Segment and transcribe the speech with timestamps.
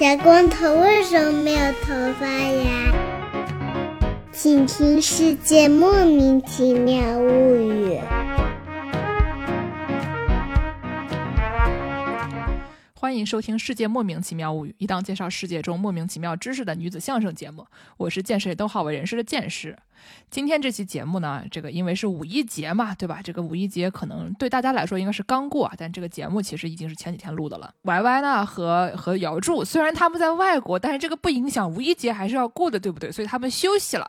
[0.00, 2.90] 小光头为什么没有头发呀？
[4.32, 7.98] 请听《世界莫名其妙物语》。
[13.10, 17.66] 欢迎收听《世界莫名其妙物语》，一档介绍世界中莫名其妙知识的女子相声节目。
[17.96, 19.76] 我是见谁都好为人师的见识。
[20.30, 23.20] 今天这期节目呢，这个因为是五一节嘛，对吧？
[23.20, 27.74] 这个五一节可能对大家来说应该是刚过，但这个节目其实已经是前几天录的了。
[27.82, 33.10] Y Y 呢和和姚柱虽然他们在外国，但是这个不影响五一节还是要过的，对不对？
[33.10, 34.08] 所以他们休息了。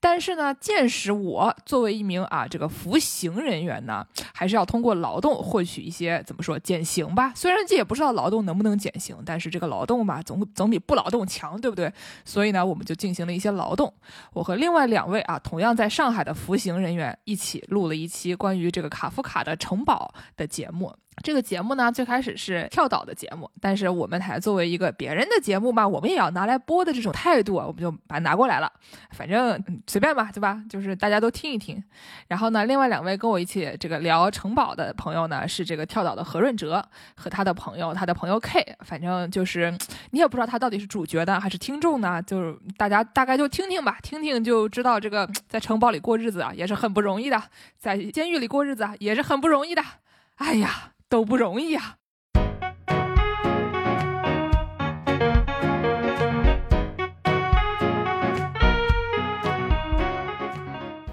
[0.00, 7.32] 但是呢，见识我作为一名啊这个服刑人员呢，还是要通过劳动获取一些怎么说减刑吧？
[7.34, 11.92] 虽然这也不知道劳动能不能减刑，但是这个劳动吧，总总比不劳动强，对不对？
[12.24, 13.92] 所以呢，我们就进行了一些劳动。
[14.32, 20.94] 我和另外两位啊，同样在上海的服刑人员一起录了一期关于这个卡夫卡的城堡的节目。
[21.22, 28.72] 这个节目呢，最开始是跳岛的节目，但是我们还作为一个别人的节目嘛，我们也要拿来播的这种态度啊，我们就把它拿过来了。
[29.10, 30.62] 反正随便吧，对吧？
[30.68, 31.82] 就是大家都听一听。
[32.28, 36.84] 然后呢，另外两位跟我一起这个聊城堡的朋友呢，是这个跳岛的何润哲
[37.16, 38.76] 和他的朋友，他的朋友 K。
[38.80, 39.76] 反正就是
[40.12, 47.42] 你也不知道他到底是主角呢还是听众呢，就是大家大概就听听吧，听听就知道这个 在城堡里过日子啊也是很不容易的，
[47.76, 49.82] 在监狱里过日子啊也是很不容易的。
[50.36, 50.92] 哎呀。
[51.10, 51.94] 都不容易啊！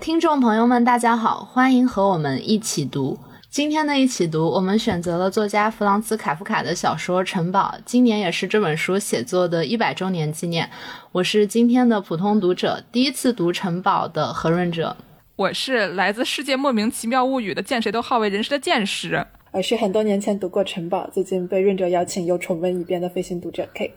[0.02, 3.18] 听众朋友们，大家好，欢迎和我们一起读。
[3.50, 10.70] 今天的一起读，我们选择了作家弗朗茨·卡夫卡的小说《城堡》，今年也是这本书写作的一百周年纪念。
[11.14, 14.98] 我是今天的普通读者，第一次读《城堡》的何润哲。
[15.38, 19.26] 我是来自世界莫名其妙物语的，见谁都好为人师的见识。
[19.56, 23.90] 而是很多年前读过《城堡》，最近被润哲邀请又重温一遍的飞行读者 K。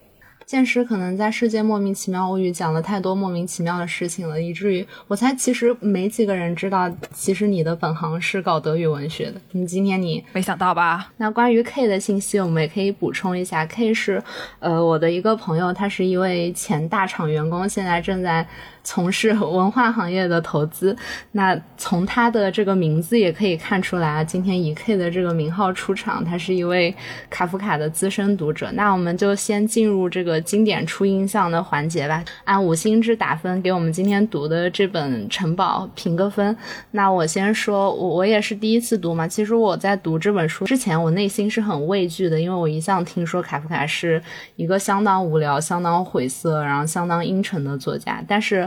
[0.47, 9.41] 剑师可能在《世界莫名其妙物语》讲了太多莫名其妙的事情了，以至于我猜其实没几个人知道，其实你的本行是搞德语文学的。
[9.51, 11.13] 你今天你没想到吧？
[11.17, 13.67] 那关于 K 的信息，我们也可以补充一下。
[13.67, 14.23] K 是
[14.61, 18.47] 呃我的一个朋友，他是一位前大厂员工，现在正在。
[18.89, 20.97] 从事文化行业的投资，
[21.33, 24.25] 那从他的这个名字也可以看出来啊。
[24.25, 26.95] 今天以 K 的这个名号出场，他是一位
[27.29, 28.71] 卡夫卡的资深读者。
[28.73, 36.57] 那我们就先进入这个经典初印象的环节吧，按五星制打分，给我们今天读的这本《城堡》评个分。
[36.93, 39.29] 那我先说，我我也是第一次读嘛。
[39.29, 44.23] 其实我在读这本书之前，我内心是很畏惧的，因为我一向听说卡夫卡是
[44.57, 48.67] 一个相当无聊、相当晦涩，然后相当阴沉的作家，但是。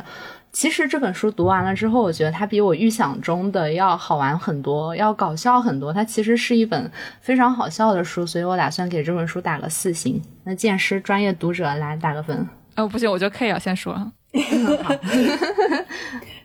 [0.52, 5.94] 其实这本书读完了之后，我觉得它比我预想中的要好玩很多，要搞笑很多。
[5.94, 6.92] 它其实是一本
[7.22, 10.22] 非常好笑的书，所以我打算给这本书打个四星。
[10.44, 12.46] 那剑师专业读者来打个分。
[12.76, 14.12] 哦，不行，我觉得 K 要先说。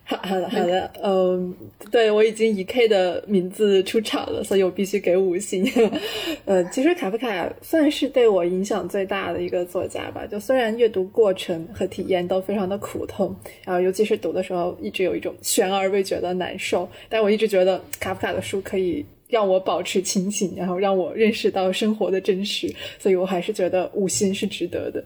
[0.09, 1.53] 好好的好的，嗯，
[1.91, 5.67] 对我已经以 K 的名字出场了，所以我必须给五星。
[6.47, 10.25] 呃，其实卡夫卡算是对我影响最大的一个作家吧。
[10.25, 13.35] 就虽然阅读过程和体验都非常的苦痛，
[13.65, 25.05] 然后尤其是读的时候一直有一种悬而未决的难受，但我一直觉得卡夫卡的书可以让我保持清醒，然后让我认识到生活的真实，所以我还是觉得五星是值得的。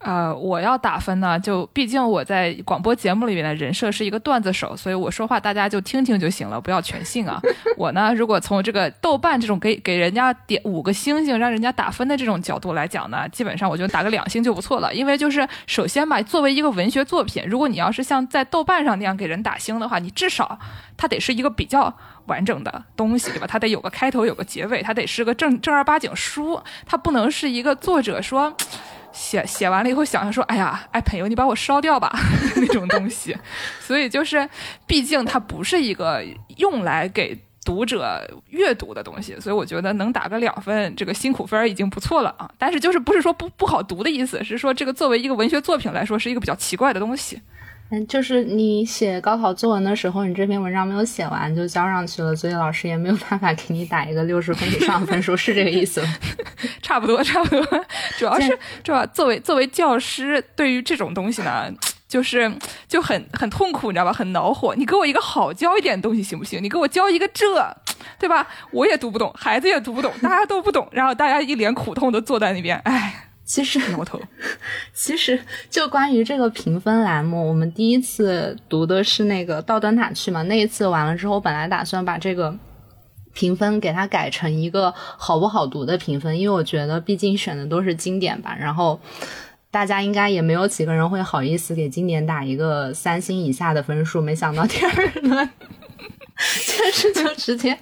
[0.00, 7.38] 呃，我要打分呢，就毕竟我在广播节目里面的人设是一个段子手，所以我说话大家就听听就行了，不要全信啊。
[7.76, 14.94] 我呢，如果从这个豆瓣这种给给人家点五个星星，让人家打分的这种角度来讲呢，基本上我觉得打个两星就不错了。
[14.94, 20.58] 因为就是首先吧，作为一个文学作品，如果你要是像在豆瓣上那样给人打星的话，你至少
[20.96, 21.94] 它得是一个比较
[22.24, 23.46] 完整的东西，对吧？
[23.46, 28.56] 它得有个开头，有个结尾，它得是个正正儿八经书，它不能是一个作者说。
[29.12, 32.12] 写写完了以后，想想说：“哎呀，哎，朋友，你把我烧掉吧，
[32.56, 33.36] 那种东西。”
[33.80, 34.48] 所以就是，
[34.86, 36.24] 毕竟它不是一个
[36.56, 42.50] 用来给读者阅读的东西，所以我觉得能打个两分，这个辛苦分已经不错了啊。
[42.58, 47.40] 但是就是不是说不不好读的意思，是说这个作为一个文学作品来说，是一个比较奇怪的东西。
[47.92, 56.08] 嗯，就是你写高考作文的时候，你这篇文章没有写完就交上去了，所以老师也没有办法给你打一个六十分以上的分数，是这个意思吗？
[56.80, 57.84] 差不多，差不多。
[58.16, 61.68] 主要是，主要作为作为教师，对于这种东西呢，
[62.06, 62.52] 就是
[62.86, 64.12] 就很很痛苦，你知道吧？
[64.12, 64.74] 很恼火。
[64.76, 66.62] 你给我一个好教一点东西行不行？
[66.62, 67.76] 你给我教一个这，
[68.20, 68.46] 对吧？
[68.70, 73.29] 我也读不懂，孩子也读不懂，大家都不懂，然后大家一脸苦痛的坐在那边，唉。
[73.50, 73.80] 其实。
[74.94, 80.40] 其实，就关于这个评分栏目，我们第一次读的是那个《到灯塔去》嘛。
[80.42, 82.54] 那一次完了之后，本来打算把这个
[83.34, 89.00] 评分给它改成一个好不好读的评分，因为我觉得毕竟选的都是经典吧，然后
[89.72, 94.92] 大家应该也没有几个人会好意思给经典打一个三星以下的分数，没想到第二
[95.22, 95.50] 轮。
[96.64, 97.78] 确实就直接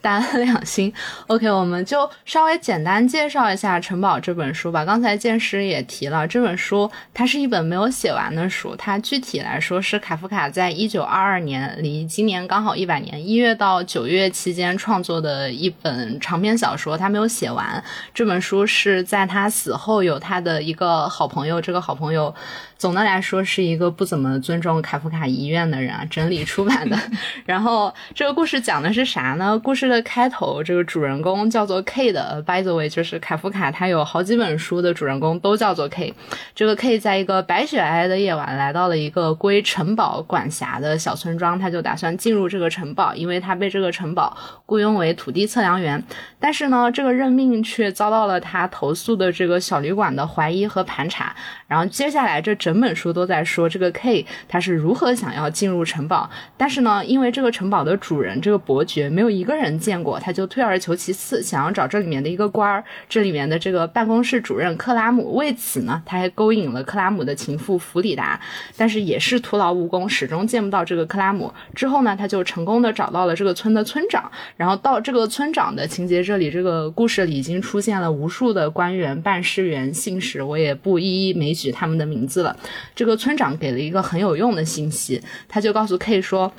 [0.00, 0.92] 打了两星。
[1.26, 4.84] OK，我们就稍微简单介绍一下《城堡》这本书吧。
[4.84, 8.76] 刚才剑师也提了，这本书它是一本没有写完的书。
[8.76, 17.82] 它具体来说是卡夫卡在一九二二年，离今年刚好一百年，一月到九月期间创作的一本长篇小说，他没有写完。
[18.14, 22.34] 这本书是在他死后，有他的一个好朋友，这个好朋友。
[22.80, 26.98] 总的来说是一个不怎么尊重卡夫卡遗愿的人啊，整理出版的。
[27.44, 29.58] 然后这个故事讲的是啥呢？
[29.58, 36.14] 故事的开头，这个主人公叫做 K 的，by the way，就是卡夫卡他有好几本书的主人公都叫做 K。
[36.54, 44.34] 这个 K 在一个白雪皑皑的夜晚，来到了一个归城堡管辖的小村庄，他就打算进入这个城堡，因为他被这个城堡
[44.64, 46.02] 雇佣为土地测量员。
[46.38, 51.36] 但是呢，这个任命却遭到了他投诉的这个小旅馆的怀疑和盘查。
[51.68, 65.34] 然后接下来这整整本书都在说这个 K 他是如何想要进入城堡，但是呢，因为这个城堡的主人这个伯爵没有一个人见过，他就退而求其次，想要找这里面的一个官儿，这里面的这个办公室主任克拉姆。
[65.34, 68.40] 为此呢，他还勾引了克拉姆的情妇弗里达，
[68.78, 71.52] 但是也是徒劳无功，始终见不到这个克拉姆。
[71.74, 81.50] 之后呢，他就成功的找到了这个村的村长，然后到这个村长的情节这里，这个故事里已经出现了无数的官员、办事员、信使，我也不一一枚。
[81.50, 82.56] 举他们的名字了。
[82.94, 86.52] 这个村长给了一个很有用的信息，他就告诉 K 说。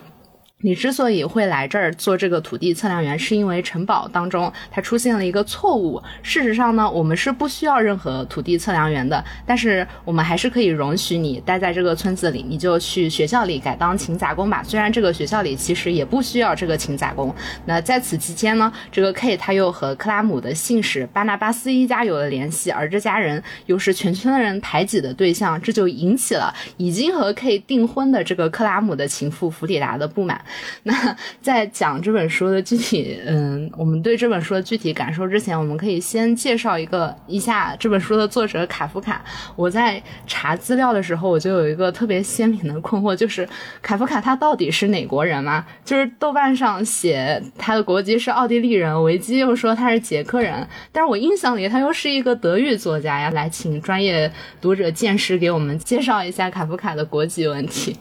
[0.62, 6.02] 你之所以会来这儿做这个土地测量员，是因为城堡当中它出现了一个错误。
[6.22, 14.62] 事实上呢，我们是不需要任何土地测量员的，但是我们还是可以容许你待在这个村子里，你就去学校里改当勤杂工吧。
[14.64, 17.34] 虽然这个学校里其实也不需要这个勤杂工。
[17.66, 30.40] 那在此期间呢，这个 K 他又和克拉姆的信使巴纳巴斯一家有了联系，而这家人又是全村的人排挤的对象，这就引起了已经和 K 订婚的这个克拉姆的情妇弗里达的不满。
[30.84, 39.24] 那在讲这本书的具体，嗯，我们对这本书的具体感受之前，我们可以先介绍一个一下这本书的作者卡夫卡。
[39.56, 43.48] 我在查资料的时候，我就有一个特别鲜明的困惑，就是
[43.82, 45.66] 卡夫卡他到底是哪国人吗？
[45.84, 53.30] 就是豆瓣上写他的国籍是奥地利人，维基又说他是捷克人，但是我印象里他又是一个德语作家呀。
[53.32, 57.96] 来，请专业读者见识给我们介绍一下卡夫卡的国籍问题。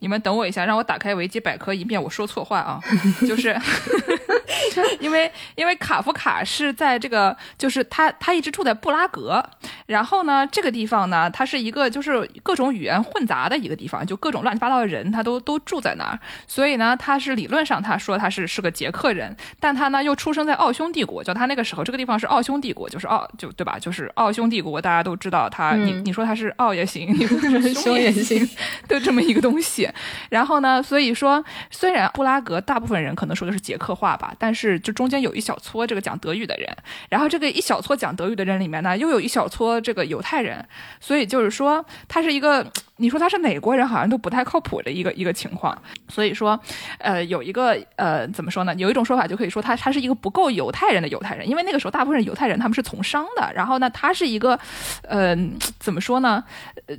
[0.00, 2.80] 你们等我一下，让我打开维基百科，以免我说错话啊。
[3.28, 3.56] 就是，
[5.00, 9.42] 因为因为卡夫卡是在这个，就是他他一直住在布拉格，
[9.86, 16.18] 然后呢，这个地方呢，它是一个就是各种语言混杂的一个地方，就各种乱七八糟的人，他都都住在那儿。
[16.46, 23.78] 所以呢，他是理论上他说他是是个捷克人，但他呢又出生在奥匈帝国，就他那个时候这个地方是奥匈帝国，就是奥就对吧？
[23.78, 28.48] 就是奥匈帝国，大家都知道他，你你说他是奥也行，你说是 匈也行，
[28.88, 29.88] 就这么一个东西。
[30.28, 30.82] 然后呢？
[30.82, 36.66] 所以说，虽然布拉格大部分人可能说的是捷克话吧，但是就中间有一小撮这个讲德语的人，
[37.10, 40.66] 然后这个一小撮讲德语的人里面呢，又有一小撮这个犹太人，
[40.98, 42.66] 所以就是说，他是一个。
[43.00, 45.76] 你说他是哪国人，好像都不太靠谱的一个一个情况。
[46.08, 46.60] 所以说，
[46.98, 48.74] 呃，有一个呃，怎么说呢？
[48.76, 53.50] 有一种说法就可以说他他是一个不够犹太人的犹太人，因为那个时候大部分犹太人他们是从商的。
[53.54, 54.58] 然后呢，他是一个，
[55.02, 55.34] 呃，
[55.78, 56.44] 怎么说呢？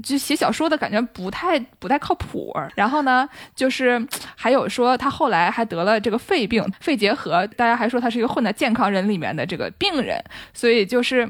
[0.03, 2.51] 就写小说的感觉不太不太靠谱。
[2.75, 4.03] 然后呢，就是
[4.35, 10.19] 还有说他后来还得了这个肺病、肺结核，大家还说他是一个混在健康人里面的这个病人。
[10.53, 11.29] 所以就是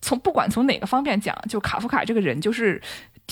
[0.00, 2.80] 从不管从哪个方面讲，就卡夫卡这个人就是。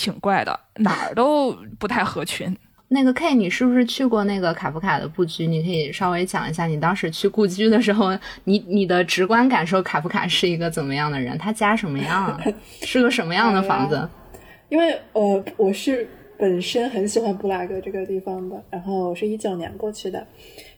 [0.01, 2.57] 挺怪的，哪儿都不太合群。
[2.89, 5.47] 那个 K，你是不是去过那个卡夫卡的故居？
[5.47, 11.37] 你可以稍微讲一下，你当时去故居的时候，你你的直观感受，卡夫卡是一个怎么样的人？
[11.37, 12.41] 他家什么样啊？
[12.83, 14.09] 是个什么样的房子？
[14.71, 20.27] 因为呃，我是本身很喜欢布拉格这个地方的，然后我是一九年过去的，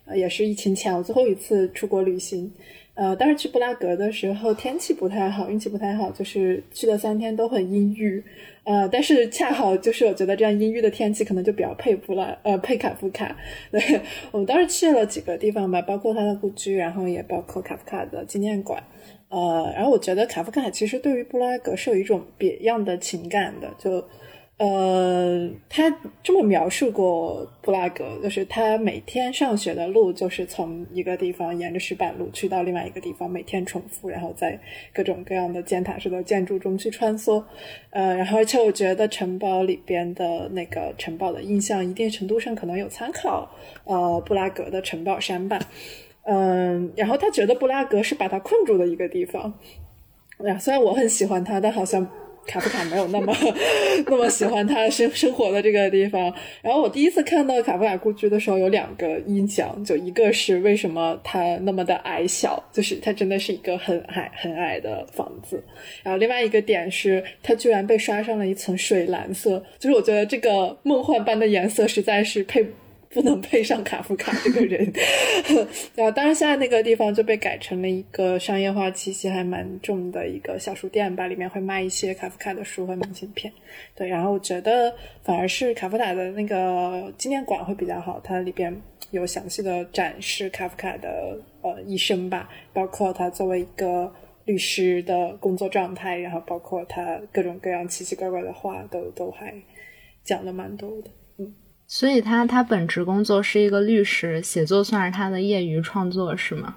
[0.05, 2.53] 呃，也是疫情前我最后一次出国旅行。
[2.95, 8.23] 呃，当时去布拉格的时候天气不太好，运气不太好，就是去了三天都很阴郁。
[8.65, 13.35] 呃，但是恰好就是我觉得这样阴郁的天气可能就比较配布拉，呃，配卡夫卡。
[13.71, 13.81] 对
[14.31, 18.83] 我们当时去了几个地方吧，包括他的故居，然后也包括卡夫卡的纪念馆。
[19.31, 24.07] 呃，然后我觉得卡夫卡其实对于布拉格是有一种别样的情感的，就。
[24.63, 25.93] 呃，他
[26.23, 34.57] 这么描述过布拉格，就是他每天上学的路就是从一个地方沿着石板路去到另外一个地方，每天重复，然后在
[34.95, 37.43] 各种各样的尖塔式的建筑中去穿梭。
[37.91, 43.51] 呃，然后而且我觉得城堡里边的那个城堡的印象，一定程度上可能有参考
[43.83, 45.59] 呃布拉格的城堡山吧。
[46.23, 49.53] 嗯，然后他觉得布拉格是把他困住的一个地方。
[50.47, 52.09] 呀，虽然我很喜欢他，但好像。
[52.47, 53.35] 卡夫卡没有那么
[54.07, 56.33] 那么喜欢他生生活的这个地方。
[56.61, 65.63] 然后我第一次看到卡夫卡故居的时候，有两个印象，就一个是为什么它那么的矮小，就是它真的是一个很矮很矮的房子。
[66.03, 72.67] 然后另外一个点是，它居然被刷上了一层水蓝色，就是我觉得这个梦幻般的颜色实在是配。
[73.13, 74.91] 不能配上卡夫卡这个人，
[75.95, 83.53] 然 后当然现在那个地方就被改成了一个商业化气息还蛮重的一个小书店吧，里面会卖一些卡夫卡的书和明信片。
[83.95, 88.75] 对，然后我觉得反而是卡夫卡的那个纪念馆会比较好，它里边
[89.11, 94.11] 有详细的展示卡夫卡的呃一生吧，包括他作为一个
[94.47, 99.55] 律师的工作状态，然后包括他各种各样奇奇怪怪的话，都都还
[100.25, 101.11] 讲了蛮多的。
[101.95, 106.77] 所以他他本职工作是一个律师，写作算是他的业余创作，是吗？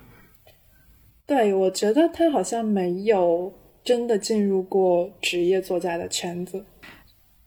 [1.26, 6.66] 对，我觉得他好像没有真的进入过职业作家的圈子。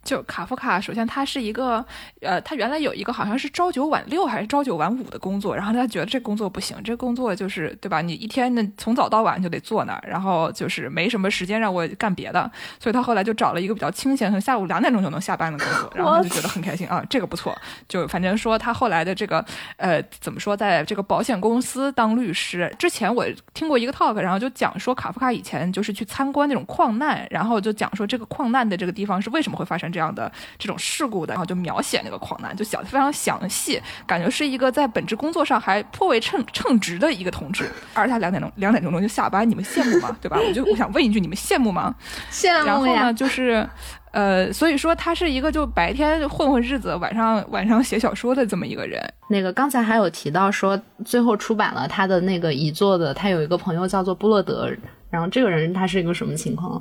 [0.08, 1.84] 就卡夫卡，首先他是一个，
[2.22, 8.00] 呃，他原来有一个好像是朝九晚六还是朝九晚五的工作，然后他觉得这工作不行，这工作就是对吧？
[8.00, 12.50] 你一天呢从早到晚就得坐那儿，然后就是没什么时间让我干别的，
[12.80, 17.54] 所以他后来就找了一个比较清闲，从下午两点钟就能下班的工作，然后他就觉得很开心啊，这个不错。
[17.86, 19.44] 就反正说他后来的这个，
[19.76, 29.97] 呃，怎么说，在这个保险公司当律师之前，我听过一个 talk，然后就讲说卡夫卡以前就是去参观那种矿难，然后就讲说这个矿难的这个地方是为什么会发生这。
[29.98, 37.68] 这样的这种事故的，然后就描写那个矿难，就写的非常详细，感觉是一个在本职工作上还颇为称称职的一个同志。
[37.94, 40.16] 而他两点钟两点钟钟就下班，你们羡慕吗？
[40.20, 40.38] 对吧？
[40.38, 41.92] 我就我想问一句，你们羡慕吗？
[42.30, 43.68] 羡慕然后呢，就是
[44.12, 49.02] 呃，所以说他是一个就白天混混日子，晚上晚上写小说的这么一个人。
[49.28, 54.70] 那个刚才还有提到说，最后出版了他的那个遗作的，他有一个朋友叫做布洛德，
[55.10, 56.80] 然后这个人他是一个什么情况？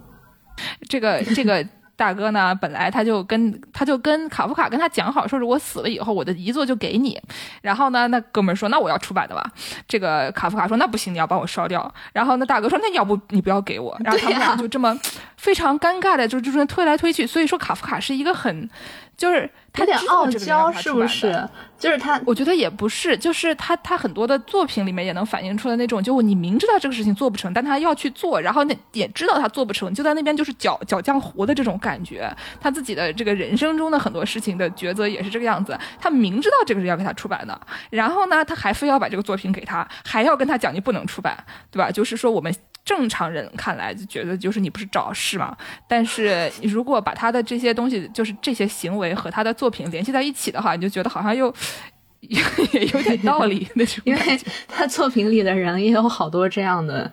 [0.88, 1.68] 这个这个。
[1.98, 7.20] 大哥呢，本来他就跟他就跟卡夫卡跟他讲好，说如果死了以后，我的遗作就给你。
[7.62, 9.44] 然后呢，那哥们儿说，那我要出版的吧。
[9.88, 11.94] 这个卡夫卡说，那不行，你要把我烧掉。
[12.14, 13.98] 然后那大哥说，那要不你不要给我。
[14.04, 14.98] 然后他们俩就这么
[15.36, 17.26] 非常尴尬的就就是推来推去。
[17.26, 18.70] 所以说，卡夫卡是一个很。
[19.18, 21.48] 就是他有点傲娇，是不是？
[21.78, 32.28] 就是他，我觉得也不是，就是他，他很多的作品里面也能反映出来那种，就你明知道这个事情做不成，但他要去做，然后那也知道他做不成，就在那边就是搅搅浆糊的这种感觉。
[32.60, 35.78] 他自己的这个人生中的很多事情的抉择也是这个样子。
[36.02, 41.38] 他明知道这个是要给他出版的，然后呢，他还非要把这个作品给他，还要跟他讲你不能出版，
[41.70, 41.92] 对吧？
[41.92, 42.52] 就是说我们。
[42.88, 45.54] 正常人看来就觉得就是你不是找事嘛，
[45.90, 51.54] 但是如果把他的这些东西，就是这些行为和他的作品联系在一起的话，你就觉得好像又
[52.22, 54.02] 也有点道理那种。
[54.06, 54.40] 因为
[54.70, 57.12] 他作品里的人也有好多这样的，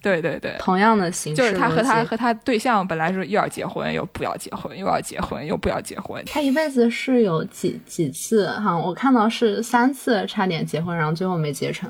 [0.00, 6.24] 对对对，同样的形式，就是他和他和他对象本来是又要结婚又不要结婚，又要结婚又不要结婚。
[6.24, 11.88] 他一辈子是有几几次哈，我看到是三次差点结婚，然后最后没结成。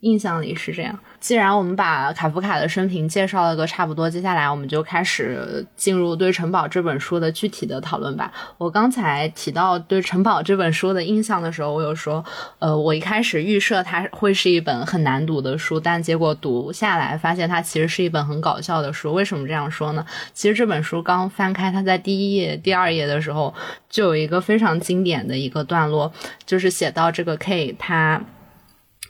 [0.00, 0.98] 印象里是这样。
[1.18, 8.30] 既然我们把卡夫卡的生平介绍了个差不多，接下来我们就开始进入对《城堡》这本书的具体的讨论吧。
[8.58, 12.24] 我刚才提到对《城堡》这本书的印象的时候，我有说，
[12.58, 19.14] 呃，我一开始预设它会是一本很难读的书，但结果读下来发现它其实是一本很搞笑的书。
[19.14, 20.04] 为什么这样说呢？
[20.32, 23.52] 其实这本书刚翻开，它在第一页、第二页的时候
[23.88, 26.12] 就有一个非常经典的一个段落，
[26.44, 28.22] 就是写到这个 K 他。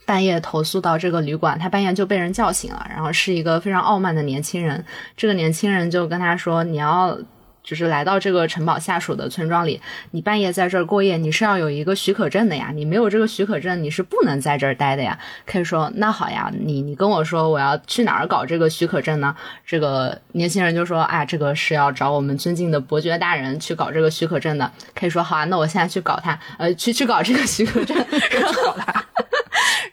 [0.07, 4.83] 半夜投诉到这个旅馆，他半夜就被人叫醒了，然后是一个非常傲慢的年轻人。
[5.17, 7.19] 这个年轻人就跟他说：“你要
[7.65, 9.81] 就是来到这个城堡下属的村庄里，
[10.13, 12.71] 你半夜在这儿过夜，你是要有一个许可证的呀。
[12.73, 19.35] 你没有这个许可证，你是不能在这儿待的呀。”可以说：“那好呀，你你跟我说我要去哪儿搞这个许可证呢？”
[19.67, 27.97] 这个年轻人就说：“啊，这个是要找我们尊敬的伯爵大人去搞这个许可证的。”可以说：“好啊，那我现在去搞他，呃，去去搞这个许可证，
[28.31, 29.05] 然后搞他。”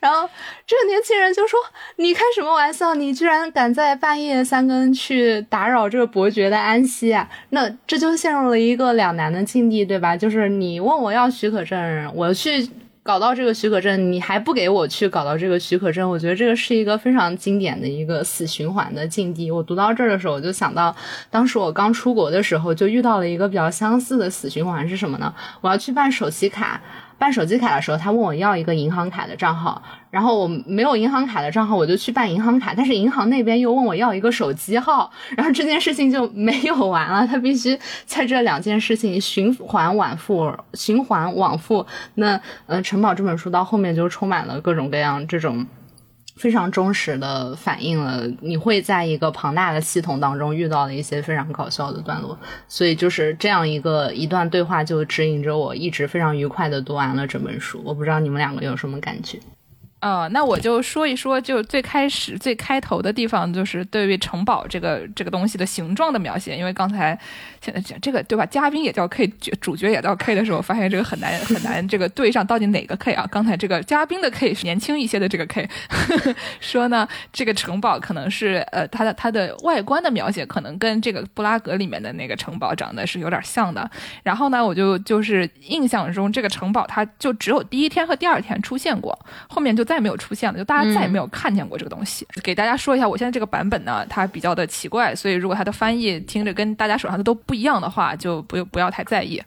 [0.04, 0.30] 然后
[0.68, 1.58] 这个年轻人就说
[1.96, 2.94] ：“你开什么玩笑？
[2.94, 7.26] 你居然敢在半夜三更去打扰这个伯爵的安息啊？
[7.52, 10.18] 那这就陷入了一个两难的境地，对吧？
[10.18, 12.70] 就是你问我要许可证，我去
[13.02, 19.50] 搞到这个许可证，你还不给我去搞到这个许可证，我觉得这个是一个非常经典的一个死循环的境地。
[19.50, 20.94] 我读到这儿的时候，我就想到，
[21.32, 25.34] 当时我刚出国的时候，就遇到了一个比较相似的死循环是什么呢？
[25.62, 26.82] 我要去办手机卡。
[27.18, 41.86] 办手机卡的时候，他问我要一个银行卡的账号，然后我没有银行卡的账号，我就去办银行卡，但是银行那边又问我要一个手机号，然后这件事情就没有完了，他必须在这两件事情循环往复，循环往复。
[42.16, 45.66] 那呃，城堡这本书到后面就充满了各种各样这种。
[46.36, 52.38] 非常忠实的反映了你会在一个庞大的系统当中遇到的一些非常搞笑的段落，
[52.68, 57.82] 所以就是这样一个一段对话就指引着我一直非常愉快的读完了这本书。
[57.86, 59.40] 我不知道你们两个有什么感觉。
[60.04, 66.58] 呃，那我就说一说，就最开始最开头的地方，就是对于城堡这个这个东西的形状的描写。
[66.58, 67.18] 因为刚才
[67.62, 69.26] 现在这这个对吧，嘉宾也叫 K，
[69.62, 73.26] 主角也叫 K 的时候，发现这个很难很难这个对上到底哪个 K 啊？
[73.32, 75.70] 刚才这个嘉宾的 K 是年轻一些的这个 K，
[76.60, 83.90] 说呢，这个城堡可能是呃它的它的外观的描写可能跟这个布拉格里面的那个城堡长得是有点像的。
[84.22, 89.18] 然后呢，我就就是印象中这个城堡它就只有第一天和第二天出现过，
[89.48, 89.93] 后面就在。
[89.94, 92.26] 再也没有出现了，就大家再也没有看见过这个东西。
[92.42, 99.40] 给大家说一下，我现在这个版本呢，它比较的奇怪，所以如果它的翻译听着跟大家手上的都不一样的话，就不用不要太在意。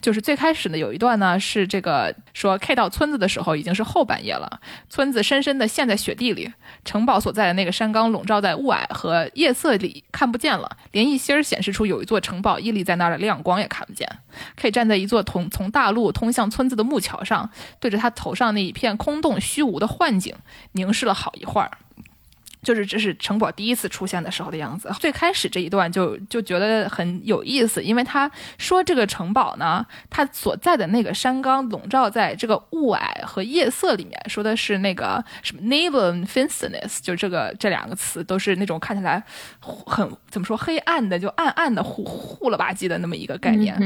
[0.00, 6.48] 就是最开始呢，有一段呢是这个说 K 到村子的时候已经是后半夜了，村子深深的陷在雪地里，
[6.84, 14.08] 城堡所在的那个山岗笼罩在雾霭和夜色里看不见了，连一星显示出有一座城堡屹立在那儿的亮光也看不见。
[14.54, 17.50] K 站在一座从从大路通向村子的木桥上，
[17.80, 19.87] 对着他头上那一片空洞虚无的。
[19.88, 20.36] 幻景
[20.72, 21.70] 凝视了好一会儿。
[22.62, 24.90] 就是这是城堡第一次出现的时候的样子。
[24.98, 39.22] 最开始这一段就就觉得很有意思，因为他说这个城堡呢，它所在的那个山冈笼罩在这个雾霭和夜色里面，说的是那个什么 navel finsterness，就这个这两个词都是那种看起来
[39.60, 43.76] 很怎么说黑暗的，就暗暗的糊糊了吧唧的那么一个概念。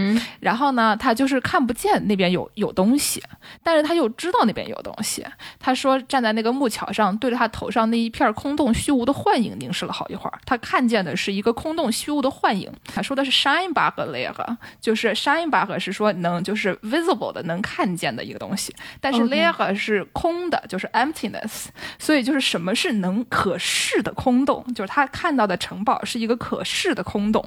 [0.41, 3.23] 然后呢，他就是看不见那边有有东西，
[3.63, 5.23] 但是他又知道那边有东西。
[5.61, 8.62] 他说站在那个木桥上，对着他头上那一片空洞。
[8.75, 12.71] 虚无的幻影凝视了好一会儿，他看见的是一个空洞虚无的幻影。
[12.85, 21.69] 他说的是 shine bug layer，就是 shine bug 是说能就是 visible 的能看见的一个东西，但是 layer 是空的，就是 emptiness。
[21.99, 24.63] 所以就是什么是能可视的空洞？
[24.75, 27.43] 就是他看到的城堡是一个可视的空洞。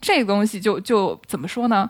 [0.00, 1.88] 这个东西就就怎么说呢？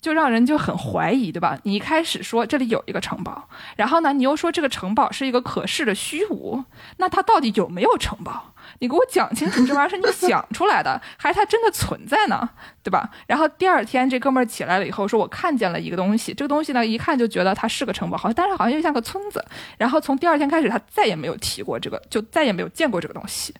[0.00, 1.58] 就让人就很怀疑，对吧？
[1.64, 6.64] 你一开始说这里有一个城堡，然后呢，你又说这个城堡是一个可视的虚无，
[6.96, 8.54] 那它到底有没有城堡？
[8.78, 12.48] 你给我讲清楚，这玩意儿是你想出来的， 还是它真的存在呢？
[12.82, 13.10] 对吧？
[13.26, 19.44] 然后第二天这哥们儿起来了以后说，我看见了一个东西，这个东西呢，一看就觉得它是个城堡，好像但是好像又像个村子。
[19.76, 23.52] 然后从第二天开始，他再也没有提过这个，就再也没有见过这个东西。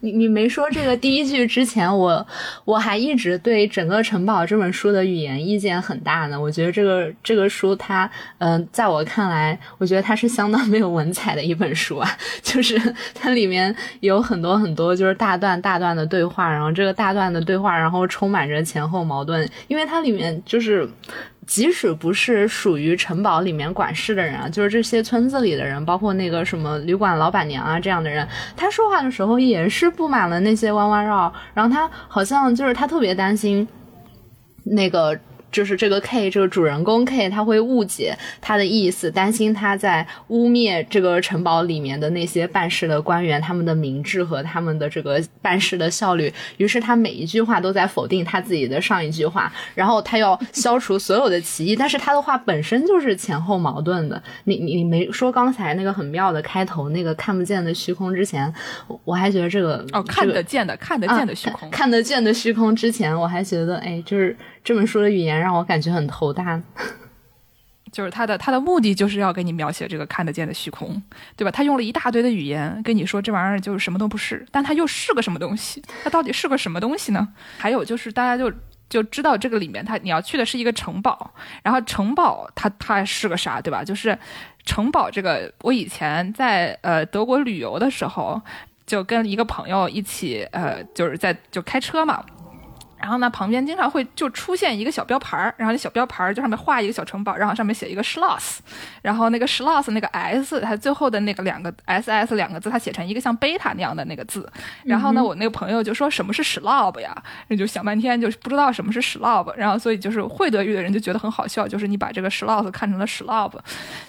[0.00, 2.24] 你你没说这个第一句之前，我
[2.64, 6.40] 我还一直对整个城堡这本书的语言意见很大呢。
[6.40, 12.08] 我觉得这个这个书它，嗯，在我看来，我觉得它是相当没有文采的一本书啊，
[12.42, 12.78] 就是
[13.14, 18.58] 它里面有很多很多就是大段大段的对话，然后这个大段的对话，然后充满着。
[18.68, 20.86] 前后矛盾，因为它里面就是，
[21.46, 33.66] 即使不是属于城堡里面管事的人啊，就是这些村子里的人，包括那个什么旅馆老板娘啊这样的人，他说话的时候也是布满了那些弯弯绕，然后他好像就是他特别担心
[34.64, 35.18] 那个。
[35.50, 54.22] 就是这个 K 这个主人公 K 他会误解他的意思，担心他在污蔑这个城堡里面的那些办事的官员他们的明智和他们的这个办事的效率，于是他每一句话都在否定他自己的上一句话，然后他要消除所有的歧义，但是他的话本身就是前后矛盾的。
[54.44, 58.52] 你你你没说刚才那个很妙的开头那个看不见的虚空之前，
[59.04, 64.36] 我还觉得这个哦看得见的看得见的虚空，看得见的虚空之前，我还觉得哎就是。
[64.68, 66.60] 这本书的语言让我感觉很头大，
[67.90, 71.02] 就是他的他的目的就是要给你描写这个看得见的虚空，
[71.36, 71.50] 对吧？
[71.50, 75.82] 他用了一大堆的语言跟你说这玩意儿就是什么都不是，但它又是个什么东西？
[76.04, 77.26] 它到底是个什么东西呢？
[77.56, 78.52] 还有就是大家就
[78.90, 83.82] 就知道这个里面，它你要去的是一个城堡，然后城堡它它是个啥，对吧？
[83.82, 84.18] 就是
[84.66, 88.38] 城堡这个，我以前在呃德国旅游的时候，
[88.84, 92.22] 就跟一个朋友一起呃就是在就开车嘛。
[93.00, 98.58] 然后呢，旁边经常会就出现一个小标牌儿，然后那小标牌儿就上面画一个小城堡，然后上面写一个 Schloss，
[99.02, 104.50] 然后那个 Schloss 那个 S，它最后的那个两个 S S 两个字，它写成一个像贝塔那样的那个字。
[104.84, 107.14] 然后呢，我那个朋友就说什么是 Schlob 呀？
[107.48, 109.54] 那就想半天，就是不知道什么是 Schlob。
[109.56, 113.52] 然后所以就是会德语的人就觉得很好笑，就是你把这个 Schloss 看成了 Schlob，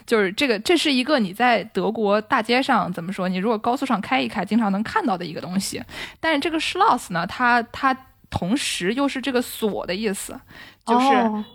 [0.05, 3.29] 就是这个这是一个你在德国大街上怎么说？
[3.29, 5.81] 你如果高速上开一开，经常能看到的一个东西。
[6.19, 7.95] 但是这个 Schloss 呢，它它。
[8.29, 10.39] 同时又是这个锁的意思，
[10.85, 11.07] 就是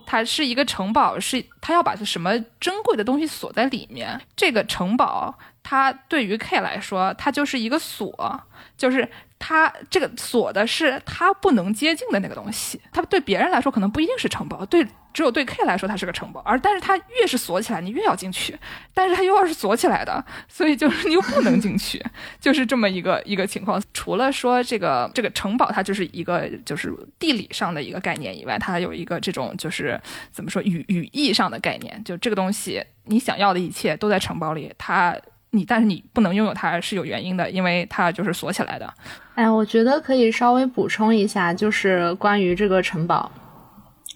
[0.05, 4.19] 它是一个城堡，是它要把什么珍贵的东西锁在里面。
[4.35, 8.41] 这个城堡，它对于 K 来说，它就是一个锁，
[8.77, 9.09] 就是
[9.47, 12.81] 它这个锁的是它不能接近的那个东西。
[12.91, 14.87] 它对别人来说可能不一定是城堡，对。
[15.15, 18.53] 只有对 K 来说，它是个城堡，而但是它越是锁起来，你越要进去，
[18.93, 22.03] 但是它又要是锁起来的，所以就是你又不能进去，
[22.37, 23.81] 就是这么一个一个情况。
[23.93, 29.97] 除了说这个这个城堡，它就是一个就是地理上的一个概念以外，它有一个这种就是
[30.33, 35.15] 怎么说语语义上的概念，就这个东西你想要的一切都在城堡里，它
[35.55, 38.93] 你但是你不能拥有它是有原因的，因为它就是锁起来的。
[39.35, 43.31] 哎，我觉得可以稍微补充一下，就是关于这个城堡。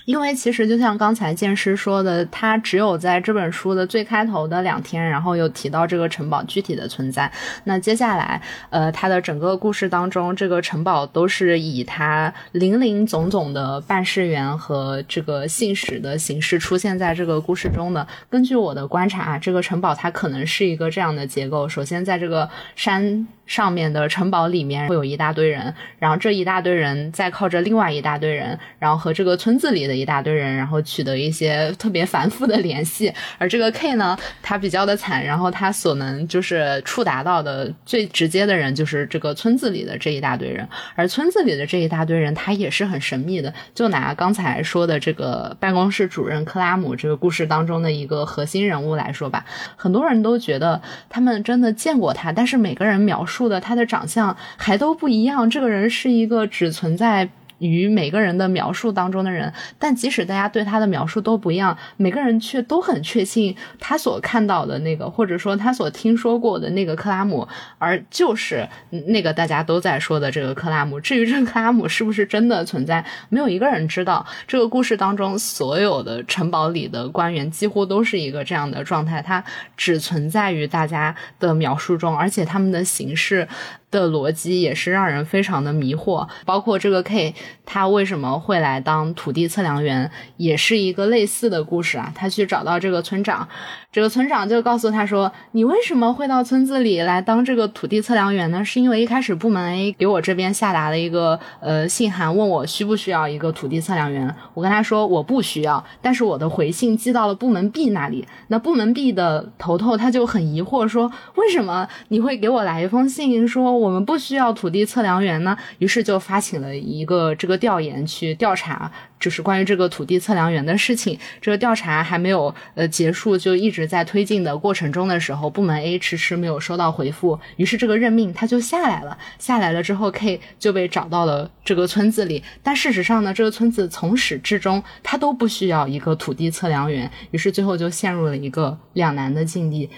[0.09, 7.31] 因为其实就像刚才剑师说的，他只有在这本书的最开头的两天，然后有提到这个城堡具体的存在。
[7.65, 8.41] 那接下来，
[8.71, 18.07] 呃，他的整个故事当中，这个城堡都是以他林林总总的办事员和这个信使的形式出现在这个故事中的。
[18.31, 23.27] 根据我的观察，这个城堡它可能是一个这样的结构：首先，在这个山。
[23.49, 33.11] 上面的城堡里面会有一大堆人，然后这一大堆人再靠着另外一大堆人，然后和这个村子里的一大堆人，然后取得一些特别繁复的联系。
[33.37, 43.53] 而这个 K 呢，他比较的惨，然后他所能就是触达到的最直接的人就是这个村子里的这一大堆人，而村子里的这一大堆人他也是很神秘的。
[43.75, 49.43] 就拿刚才说的这个办公室主任克拉姆这个故事当中的一个核心人物来说吧，
[49.75, 53.49] 很多人都觉得他们真的见过他，但是每个人描述。
[53.49, 57.27] 的他的长相还都不一样，这个人是一个只存在。
[57.59, 68.67] 与每个人的描述当中的人，但即使大家对他的描述都不一样，每个人却都很确信他所看到的那个，或者说他所听说过的那个克拉姆，而就是
[69.07, 70.99] 那个大家都在说的这个克拉姆。
[70.99, 74.25] 至于这个克拉姆是不是真的存在，没有一个人知道。
[74.47, 79.43] 这个故事当中所有的城堡里的官员几乎都是一个这样的状态，它
[79.77, 83.47] 只存在于大家的描述中，而且他们的形式。
[83.91, 87.33] 的逻辑也是让人非常的迷惑，包括这个 K
[87.65, 92.11] 他为什么会来当土地测量员，也是一个类似的故事啊。
[92.15, 93.47] 他去找到这个村长。
[93.91, 98.63] 这个村长就告诉他说：“你为什么会到村子里来当这个土地测量员呢？
[98.63, 104.31] 是因为一开始部门 A 给我这边下达了一个呃信函，问我需不需要一个土地测量员。
[104.53, 108.27] 我跟他说我不需要，但是我的回信寄到了部门 B 那里。
[108.49, 115.57] 那部门 B 的头头他就很疑惑说：为什么你会给我来一封信说我们不需要土地测量员呢？
[115.77, 129.17] 于是就发起了一个这个调研去调查。”就是关于这个土地测量员的事情，这个调查还没有呃结束，就一直在推进的过程中的时候，部门 A 迟迟没有收到回复，于是这个任命他就下来了。
[129.37, 139.89] 下来了之后，K 就被找到了这个村子里，但事实上呢，这个村子从始至终他都不需要一个土地测量员，于是最后就陷入了一个两难的境地。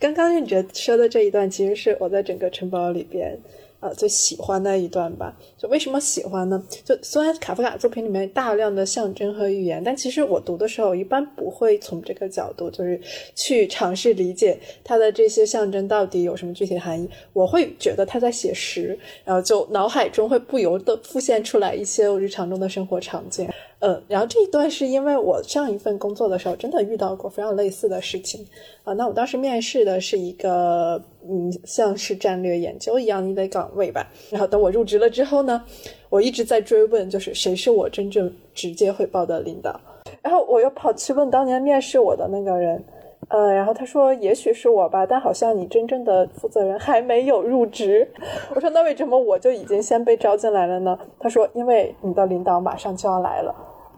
[0.00, 3.38] 刚刚任哲说的这一段，其实是我在整个城堡里边。
[3.82, 6.62] 呃，最喜欢的一段吧，就为什么喜欢呢？
[6.84, 13.00] 就虽然卡夫卡作品里面大量的象征和语言，但其实我读的时候一般不会从这个角度，就是
[13.34, 17.08] 去尝试理解他的这些象征到底有什么具体含义。
[17.32, 23.48] 我会觉得他在写实，然后就脑海中会不由得浮现出来一些我日常中的生活场景。
[23.80, 28.46] 嗯，然后这一段是因为我上一份工作的时候真的遇到过非常类似的事情
[28.84, 28.92] 啊。
[28.92, 34.06] 那我当时面试的是一个嗯，像是战略研究一样的岗位吧。
[34.30, 35.64] 然后等我入职了之后呢，
[36.10, 39.80] 我一直在追问，就是谁是我真正直接汇报的领导。
[40.20, 42.84] 然后我又跑去问当年面试我的那个人。
[43.28, 48.08] 呃，然后他说，也许是我吧，但好像你真正的负责人还没有入职。
[48.52, 50.98] 我说，那为什么我就已经先被招进来了呢？
[51.20, 53.54] 他说，因为你的领导马上就要来了。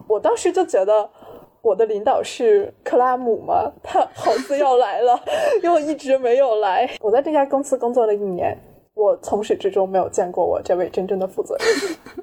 [0.07, 1.09] 我当时就觉得，
[1.61, 3.71] 我的领导是克拉姆吗？
[3.81, 5.19] 他好似要来了，
[5.63, 6.89] 又一直没有来。
[7.01, 8.57] 我在这家公司工作了一年。
[8.95, 11.65] 我从始至终没有见过我这位真正的负责人，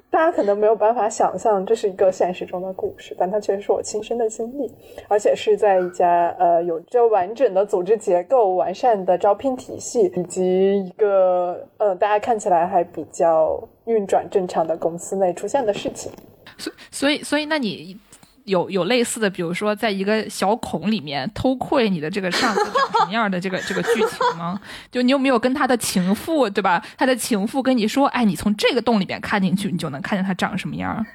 [0.09, 4.73] 大家可能没有办法想象这是一个现实中的故事，但它确实是我亲身的经历，
[5.09, 16.09] 而且是在一家呃有着完整的组织结构、完善的招聘体系以及一个呃大家看起来还比较运转正常的公司内出现的事情。
[16.91, 17.97] 所以所以那你。
[18.45, 24.59] 有有类似的，比如说，在一个小孔里面偷窥你的这个上司长什么样的这个这个剧情吗？
[24.91, 26.83] 就你有没有跟他的情妇，对吧？
[26.97, 31.05] 他的情妇跟你说，哎，你从这个洞里面看进去，你就能看见他长什么样？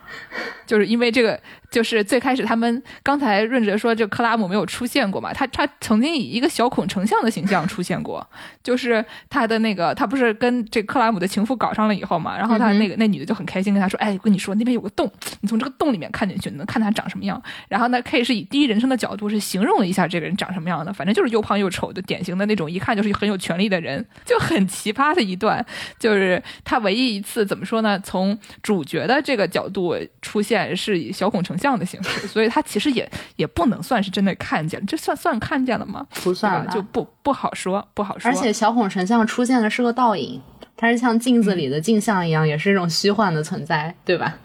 [0.66, 5.32] 就是因为这个，就是最开始他们刚才润哲说，这克拉姆没有出现过嘛？
[5.32, 8.26] 他他曾经以一个小孔成像的形象出现过，
[8.62, 12.36] 就是他的那个，他不是跟这克拉姆的情妇搞上了以后嘛？
[12.36, 15.10] 然后他那个那女的就很开心跟他说，哎，我跟你说，那边有个洞，
[15.40, 17.15] 你从这个洞里面看进去，你能看他长什么。
[17.16, 17.42] 什么样？
[17.68, 25.64] 然后呢？K 是以第一人称的角度是形容了一下这个人长什么样的，反正就是又胖又丑的，典型的那种，一看就是很有权力的人，就很奇葩的一段。
[25.98, 27.98] 就是他唯一一次怎么说呢？
[28.00, 36.06] 从主角的这个角度出现是以小孔成像的形式，所以他其实也也不能算是真的看见，这算算看见了吗？
[36.22, 38.30] 不算，就不不好说，不好说。
[38.30, 40.40] 而且小孔成像出现的是个倒影，
[40.76, 44.36] 它是像镜子里的镜像一样，也是一种虚幻的存在，对吧？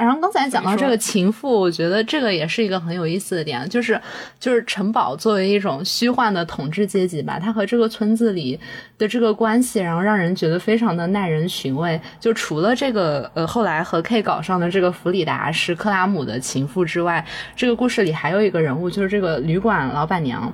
[0.00, 4.00] 然后刚才讲到这个情妇，我觉得这个也是一个很有意思的点，就是
[4.38, 8.58] 就是城堡作为一种虚幻的统治阶级吧，它和这个村子里
[8.96, 12.00] 的这个关系，然后让人觉得非常的耐人寻味。
[12.18, 20.52] 就除了这个呃后来和 K 搞上的这个弗里达是克拉姆的情妇之外，这个故事里还有一个人物，就是这个旅馆老板娘。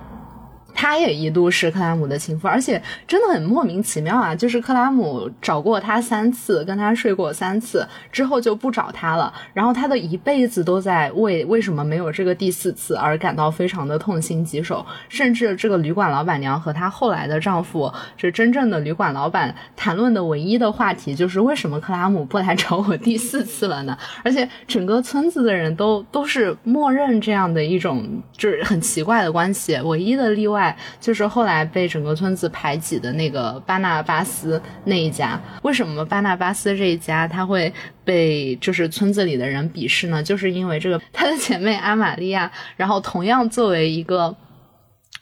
[0.78, 4.34] 他也一度是克拉姆的情妇，而且真的很莫名其妙啊！
[4.34, 9.32] 就是克拉姆找过他三次，跟他睡过三次，之后就不找他了。
[9.54, 14.84] 然后他的一辈子都在为为什么没有这个第四次而感到非常的痛心疾首。
[15.08, 23.96] 甚至这个旅馆老板娘和她后来的丈夫，这真正的旅馆老板谈论的唯一的话题就是为什么克拉姆不来找我第四次了呢？
[24.22, 30.65] 而且整个村子的人都都是默认这样的一种就是很奇怪的关系，唯一的例外。
[31.00, 37.72] 就是后来被整个村子排挤的那个巴纳巴斯那一家，为什么巴纳巴斯这一家他会
[38.05, 40.22] 被就是村子里的人鄙视呢？
[40.22, 44.35] 就是因为这个他的姐妹阿玛利亚，然后同样作为一个。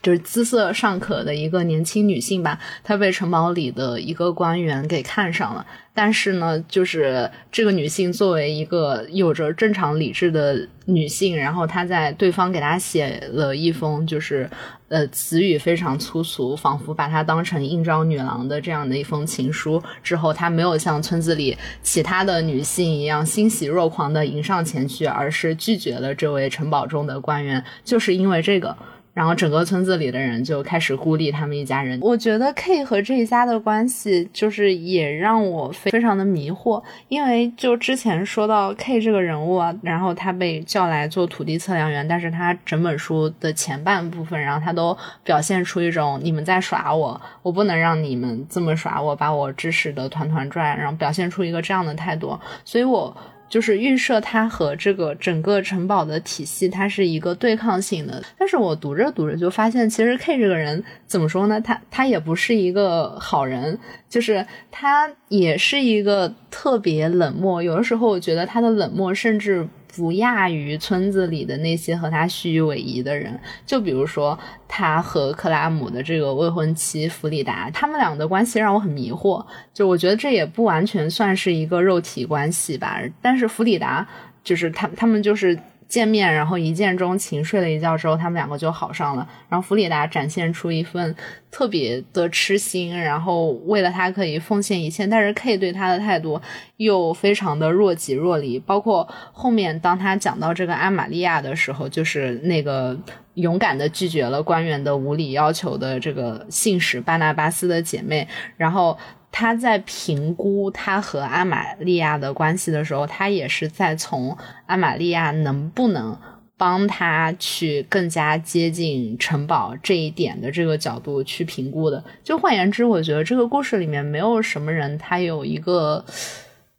[0.02, 5.64] 就是姿色尚可的一个年轻女性吧，她被城堡里的一个官员给看上了。
[5.96, 14.50] 但是呢，就是这个女性作为一个有着正常理智的女性，然后她在对方给她写了一封，就是
[14.88, 28.76] 呃词语非常粗俗，仿佛把她当成应召女郎的这样的一封情书之后，她没有像村子里其他的女性一样欣喜若狂的迎上前去，而是拒绝了这位城堡中的官员，就是因为这个。
[29.14, 31.98] 然后整个村子里的人就开始孤立他们一家人。
[32.02, 36.82] 我觉得 K 和这一家的关系，就是也让我非非常的迷惑。
[37.08, 52.36] 因为就之前说到 K 这个人物啊，然后他被叫来做土地测量员，但是他整本书的前半部分，然后他都表现出一种你们在耍我，我不能让你们这么耍我，把我指使的团团转，然后表现出一个这样的态度。
[52.64, 53.16] 所以我。
[53.54, 58.20] 就是预设它和这个整个城堡的体系，它是一个对抗性的。
[58.36, 61.60] 但是我读着读着就发现，其实 K 这个人怎么说呢？
[61.60, 67.62] 他他也不是一个好人，就是他也是一个特别冷漠。
[67.62, 69.64] 有的时候我觉得他的冷漠甚至。
[69.96, 79.44] 不亚于村子里的那些和他虚与委蛇的人，就比如说他和克拉姆的这个未婚妻弗里达，他们俩的关系让我很迷惑。
[79.72, 84.06] 就我觉得这也不完全算是一个肉体关系吧，但是弗里达
[84.42, 85.58] 就是他，他们就是。
[85.94, 89.24] 见面，然后一见钟情，睡了一觉之后，他们两个就好上了。
[89.48, 91.14] 然后弗里达展现出一份
[91.52, 95.06] 特别的痴心，然后为了他可以奉献一切。
[95.06, 96.40] 但是 K 对他的态度
[96.78, 98.58] 又非常的若即若离。
[98.58, 102.98] 包括后面当他讲到这个阿玛利亚的时候，就是那个
[103.34, 108.26] 勇敢的拒绝了官员的无理要求的这个信使巴拿巴斯的姐妹，
[108.56, 108.98] 然后。
[109.36, 116.16] 他在评估他和阿玛利亚的关系的时候，他也是在从阿玛利亚能不能
[116.56, 122.04] 帮他去更加接近城堡这一点的这个角度去评估的。
[122.22, 126.04] 就换言之，我觉得这个故事里面没有什么人他有一个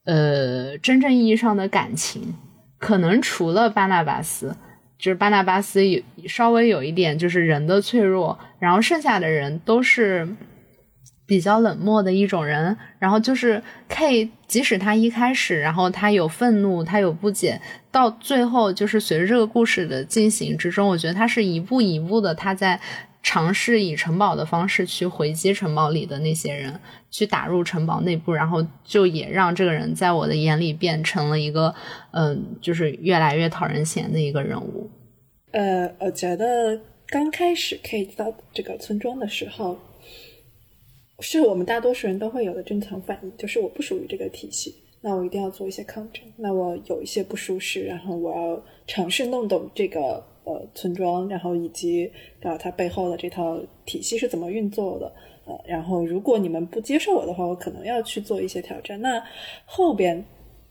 [0.06, 2.34] 呃真正意义上的感情，
[2.78, 4.56] 可能除了巴纳巴斯，
[4.98, 10.26] 就是巴纳巴斯有稍微有一点就是人的脆弱，然后剩下的人都是。
[11.26, 17.60] 比较冷漠的一种人，然后就是 K，即使他一开始，然后他有愤怒，他有不解，
[17.92, 22.80] 到最后就是随着这个故事的进行之中，我觉得他是一步一步的，他在
[23.24, 31.74] 尝试以城堡的方式去回击城堡里的那些人，去打入城堡内部，然后就也让这个人在我的眼里变成了一个，
[32.12, 34.92] 嗯，就是越来越讨人嫌的一个人物。
[35.54, 39.80] 呃，我觉得刚开始 K 到这个村庄的时候。
[41.20, 44.76] 是我们大多数人都会有的正常反应，就是我不属于这个体系。
[45.02, 46.24] 那我一定要做一些抗争。
[46.36, 55.14] 那我有一些不舒适，然后我要尝试弄懂这个呃村庄，然后以及啊它背后的这套体系是怎么运作的。
[55.46, 59.00] 呃，然后如果你们不接受我的话，我可能要去做一些挑战。
[59.00, 59.24] 那
[59.64, 60.26] 后边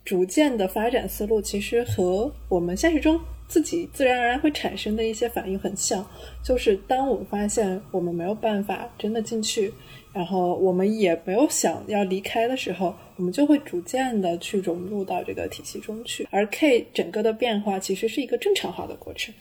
[0.05, 6.05] 逐渐的发展思路，其实和我们现实中自己自然而然会产生的一些反应很像，
[6.45, 9.73] 就是当我们发现我们没有办法真的进去。
[10.15, 16.25] 然后我们也没有想要离开的时候，我们就会逐渐的去融入到这个体系中去。
[16.31, 19.35] 而 K 整个的变化其实是一个正常化的过程，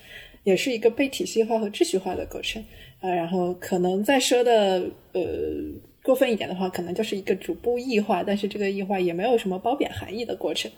[0.43, 2.59] 也是一个被体系化和秩序化的过程
[2.99, 3.07] 啊。
[3.07, 5.21] 然后可能再说的呃
[6.01, 10.71] 过分一点的话，可能就是一个逐步异化，但是这个异化也没有什么褒贬含义的过程。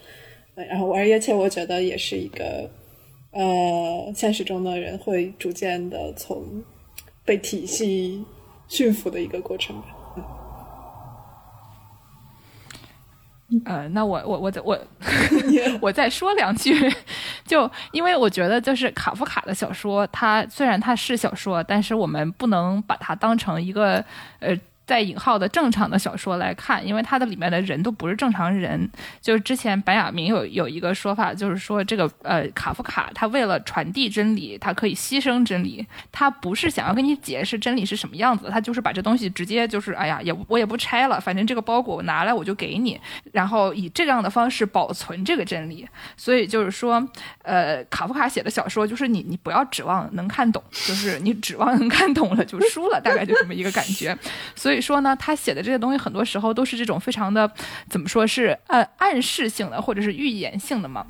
[0.56, 2.70] 然后而且我觉得也是一个
[3.32, 6.62] 呃现实中的人会逐渐的从
[7.24, 8.22] 被体系。
[8.68, 9.88] 驯服的一个过程吧。
[13.66, 14.80] 呃，那我我我我
[15.80, 16.74] 我再说两句，
[17.46, 24.04] 就因为我觉得就是卡夫卡的小说，它虽然它是小说，但是我们不能把它当成一个
[24.40, 24.58] 呃。
[24.86, 28.90] 在引号的正常的小说来看，因为它的里面的人都不是正常人。
[29.20, 35.86] 就是之前白雅明有有一个说法，就是说这个呃卡夫卡他为了传递真理，他可以牺牲真理。
[36.12, 43.00] 他不是想要跟你解释真理是什么样子，他就是把这东西直接就是哎呀，也我也不拆了，反正这个包裹我拿来我就给你，
[43.32, 45.88] 然后以这样的方式保存这个真理。
[46.16, 47.04] 所以就是说，
[47.42, 54.16] 呃，卡夫卡写的小说就是你你不要指望能看懂，就是你指望能看懂了就输了，大概就这么一个感觉。
[54.56, 54.75] 所以。
[54.76, 57.50] 所以说呢，他写的这些东西很多时候都是这种非常的，
[57.90, 61.08] 怎么说是呃暗示性的，或者是预言性的嘛。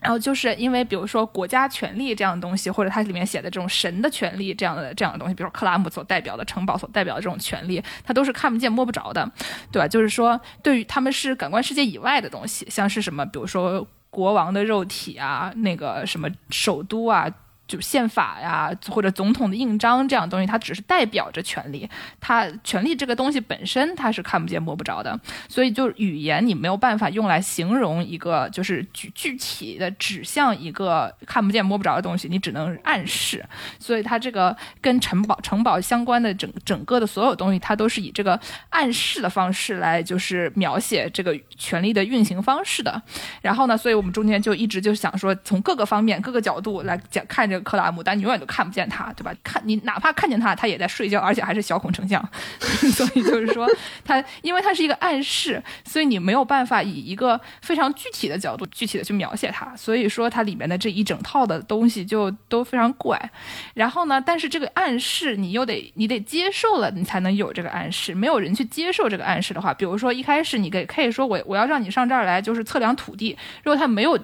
[0.00, 9.30] 然后就是因为比如说国家权力这样的东西，或者它里面写的这种神的权利这样的这样的东西，比如克拉姆所代表的城堡所代表的这种权利，它都是看不见摸不着的，
[9.70, 9.86] 对吧？
[9.86, 17.28] 就是说对于他们是感官世界以外的东西，像是什么，比如说国王的肉体啊，那个什么首都啊。
[17.68, 21.88] 就宪法呀，或者总统的印章这样东西，它只是代表着权利。
[22.18, 25.20] 它权利这个东西本身，它是看不见摸不着的。
[25.48, 33.44] 所以，就语言你没有办法用来形容一个，就是具具体的指向一个看不见摸不着的东西，你只能暗示。
[33.78, 43.02] 所以，它这个跟城堡城堡相关的整整个的所有东西，它都是以这个暗示的方式来就是描写这个权力的运行方式的。
[43.42, 49.32] 然后呢，所以我们中间就一直就想说，从各个方面、各个角度来讲看这克拉姆，但你永远都看不见他，对吧？
[49.42, 52.22] 看你哪怕看见他，他也在睡觉，而且还是小孔成像。
[52.92, 53.68] 所以就是说，
[54.04, 59.74] 他因为他是一个暗示，所以你没有办法以一个非常具体的角度具体的去描写它。
[59.76, 63.18] 所以说，它里面的这一整套的东西就都非常怪。
[63.74, 68.14] 然后呢，但是这个暗示你又得你得接受了，你才能有这个暗示。
[68.14, 73.36] 没有人去接受这个暗示的话，比如说一开始你给可以说我我要让你上这儿来，就是测量土地。
[73.62, 74.18] 如果他没有。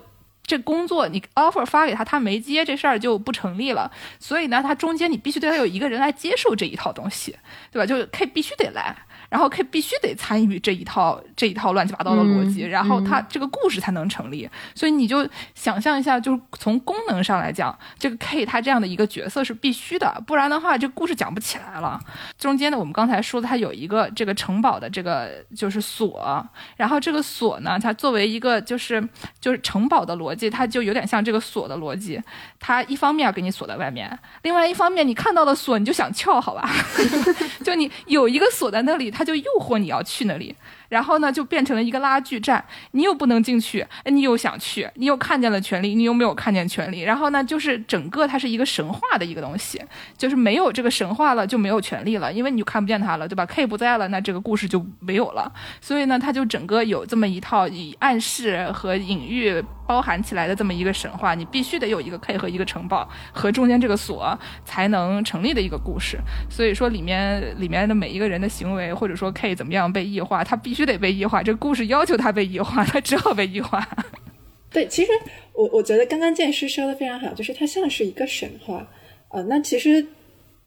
[0.46, 3.90] 这工作你 offer 发给他，他没接，这事儿就不成立了。
[4.20, 7.37] 所以呢，他中间你必须对他有一个人来接受这一套东西，
[7.72, 7.87] 对吧？
[7.87, 8.94] 就 K 必须得来。
[9.35, 14.49] 然后 K 必须得参与这一套这一套乱七八糟的逻辑，然后他这个故事才能成立。
[14.77, 21.99] 所以你就想象一下，就是从功能上来讲，这个 K 他这样的一个角色是必须的，不然的话这个故事讲不起来了。
[22.38, 29.03] 中间呢，我们刚才说的，它有一个这个城堡的这个就是锁，然后这个锁呢，它作为一个就是
[29.40, 32.23] 就是城堡的逻辑，它就有点像这个锁的逻辑。
[32.61, 36.70] 它一方面要给你锁在外面，另外一方面你看到的锁你就想撬，好吧？
[37.64, 39.23] 就你有一个锁在那里，它。
[39.24, 40.54] 就诱惑你要去那里。
[40.90, 47.00] 然后呢，就变成了一个拉锯战，你又不能进去，你又想去，你又看见了权利，你又没有看见权利。
[47.00, 49.82] 然后呢，就是整个它是一个神话的一个东西，
[50.16, 55.52] 就是没有这个神话了，就没有权利了，因为你就看不见它了，对吧？K 不在了，那这个故事就没有了。
[55.80, 66.20] 所以呢，它就整个有这么一套以暗示和隐喻包含起来的这么一个神话，你必须得有一个 K 和一个城堡和中间这个锁才能成立的一个故事。
[66.49, 70.85] 所以说里面里面的每一个人的行为，或者说 K 怎么样被异化，他必须。
[70.85, 73.88] 得被异化，这故事要求他被异化，他只好被异化。
[74.70, 75.11] 对，其实
[75.55, 78.87] 我我觉得刚刚剑师说的非常好，就是它像是一个神话
[79.29, 79.40] 啊。
[79.49, 80.07] 那其实，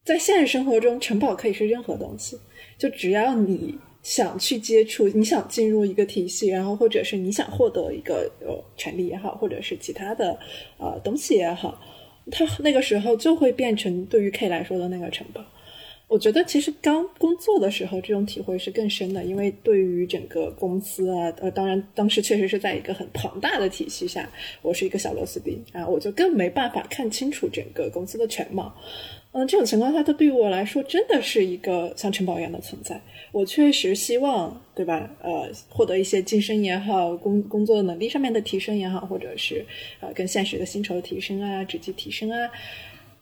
[0.04, 2.36] 在现实生活中，城堡可以是任何东西，
[2.80, 10.40] 就只要你想去接触，你想进入一个体系，然后或者是你想获得一个呃权利也好，或者是其他的
[10.78, 11.78] 呃东西也好，
[12.32, 15.44] 它那个时候就会变成对于 K 来说的那个城堡。
[16.08, 28.74] 我觉得其实刚工作的时候，这种体会是更深的，因为对于整个公司啊，呃，当然当时确实是在一个很庞大的体系下，我是一个小螺丝钉啊，我就更没办法看清楚整个公司的全貌。
[29.38, 33.00] 嗯，这种情况下，它对于我来说真的是一个像城堡一样的存在。
[33.32, 35.08] 我确实希望，对吧？
[35.22, 39.64] 呃，获得一些晋升也好，工工作能力上面的提升也好，或者是
[40.00, 42.50] 呃跟现实的薪酬提升啊、职级提升啊。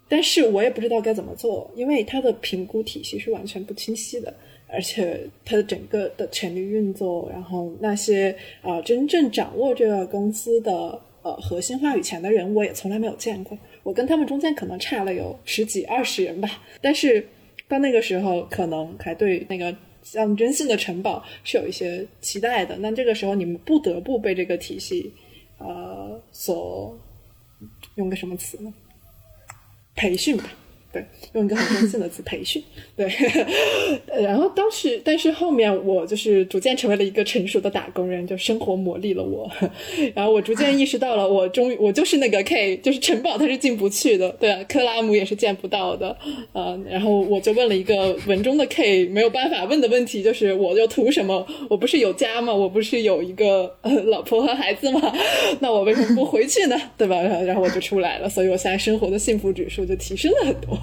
[0.07, 4.33] 但是我也不知道该怎么做，因为它的评估体系是完全不清晰的，
[4.67, 13.57] 而且它的整个的权力运作，然后那些啊真正掌握这个公司的呃核心话语权的人，我也从来没有见过。
[13.85, 16.49] 我跟他们中间可能差了有十几二十人吧。
[16.81, 17.23] 但是
[17.67, 22.75] 到那个时候，可能还对那个象征性的城堡是有一些期待的。
[22.79, 25.13] 那这个时候，你们不得不被这个体系
[25.59, 26.97] 呃所
[27.93, 28.73] 用个什么词呢？
[29.93, 30.45] 培训吧，
[30.95, 32.63] 对，用一个很中性的词，培训。
[32.95, 33.05] 对，
[34.23, 39.51] 然后当时，但是后面我就是逐渐成为了一个成熟的打工人，就生活磨砺了我。
[40.15, 46.15] 然后我逐渐意识到了，我终于我就是那个 K，就是城堡它是进不去的，对，啊克拉姆也是见不到的。
[46.53, 51.45] 呃，然后我就问了一个文中的 K 没有办法问的问题，就是我又图什么？
[51.69, 52.53] 我不是有家吗？
[52.53, 53.75] 我不是有一个
[54.05, 55.13] 老婆和孩子吗？
[55.59, 56.75] 那我为什么不回去呢？
[56.97, 57.21] 对吧？
[57.21, 60.77] 然后我就出来了，所以我现在生活的幸福指数就提升了很多。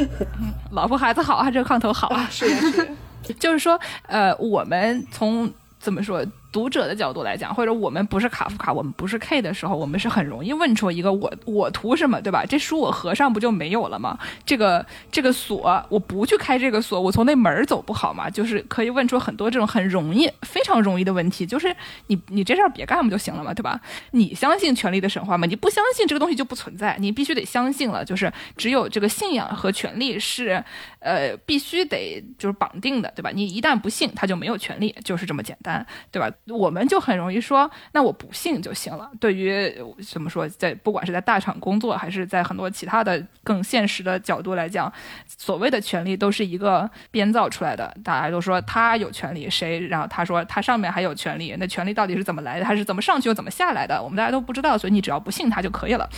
[0.72, 2.94] 老婆孩子好啊，这个炕头好啊，是是，
[3.38, 6.24] 就是说，呃，我们从怎么说？
[6.52, 12.44] 读者的角度来讲，或者我们不是卡夫卡，我们不是 K 的时候，我们是很容易问出一个我我图什么，对吧？
[12.46, 14.18] 这书我合上不就没有了吗？
[14.44, 18.28] 这个这个锁我不去开这个锁，我从那门走不好吗？
[18.28, 21.46] 就是可以问出很多这种很容易、非常容易的问题。
[21.46, 21.74] 就是
[22.08, 23.80] 你你这事儿别干不就行了嘛，对吧？
[24.10, 25.46] 你相信权力的神话吗？
[25.46, 28.04] 你不相信这个东西就不存在，你必须得相信了。
[28.04, 30.62] 就是只有这个信仰和权力是
[30.98, 33.30] 呃必须得就是绑定的，对吧？
[33.32, 36.30] 你一旦不信，他就没有权利，就是这么简单，对吧？
[36.48, 39.08] 我们就很容易说，那我不信就行了。
[39.20, 39.72] 对于
[40.10, 44.92] 怎么说，在不管是在大厂工作，还是在很多其他的更现实的角度来讲，
[45.26, 47.96] 所谓的权利都是一个编造出来的。
[48.02, 49.78] 大家都说他有权利，谁？
[49.86, 52.64] 然后他说他上面还有权利，那权利到底是怎么来的？
[52.64, 54.02] 他是怎么上去又怎么下来的？
[54.02, 56.08] 我们大家都不知道，所以你只要不信他就可以了。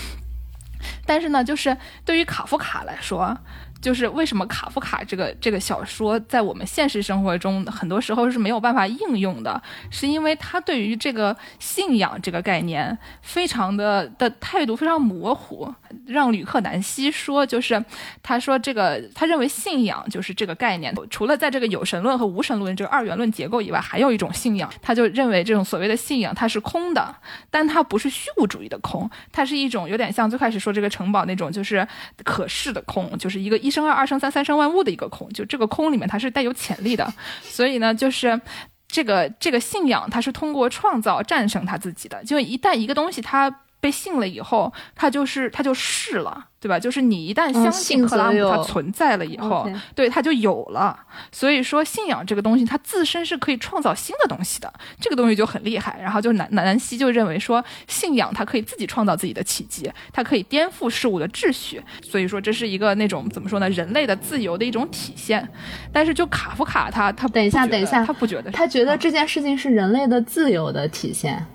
[1.04, 3.36] 但是呢，就是对于卡夫卡来说。
[3.84, 15.70] 就是为什么卡夫卡这个这个小说在我们现实生活中很多时候是没有办法应用的，是因为他对于这个信仰这个概念非常的的态度非常模糊。
[16.06, 17.84] 让吕克南希说，就是
[18.22, 27.14] 他说这个他认为信仰就是这个概念，除了在这个有神论和无神论这个二元论结构以外，还有一种信仰，他就认为这种所谓的信仰它是空的，
[27.50, 31.86] 但它不是虚无主义的空，它是一种有点像最开始说这个城堡那种就是
[32.24, 33.73] 可视的空，就是一个一。
[33.74, 37.12] 生二，二生三，三生万物的一个空，就这个空里面它是带有潜力的，
[37.42, 38.40] 所以呢，就是
[38.86, 42.22] 这个这个信仰，它是通过创造战胜它自己的。
[42.24, 43.50] 就一旦一个东西它
[43.84, 46.46] 被信了以后，他就是他就是了。
[46.64, 46.80] 对吧？
[46.80, 50.98] 就是你一旦相信克拉姆它存在了以后，对它就有了。
[51.30, 54.72] 所以说，信仰这个东西，它自身是可以创造新的东西的。
[54.98, 56.00] 这个东西就很厉害。
[56.00, 61.82] 然后就南南希就认为说，信仰它可以自己创造自己的奇迹，它可以颠覆事物的秩序。
[62.02, 63.68] 所以说，这是一个那种怎么说呢？
[63.68, 65.46] 人类的自由的一种体现。
[65.92, 71.46] 但是就卡夫卡他他等一下等一下，他不觉得，他觉得这件事情是人类的自由的体现。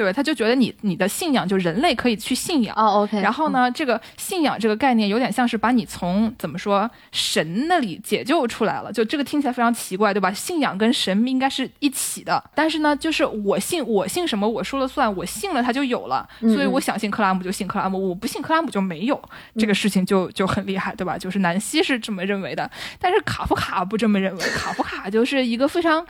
[0.00, 3.20] 对，他就觉得你你的信仰就人类可以去信仰哦，OK。
[3.20, 10.32] 然后呢，这个信仰这个概念有点像是把你从怎么说神那里解救出来了，就这个听起来非常奇怪，对吧？
[10.32, 19.22] 信仰跟神应该是一起的，但是呢，就是我信我信什么我说了算，我信了他就有了，所以我想信克拉姆就信克拉姆，我不信克拉姆就没有，
[19.58, 21.18] 这个事情就就很厉害，对吧？
[21.18, 26.02] 就是南希是这么认为的，但是卡夫卡不这么认为，卡夫卡就是一个非常，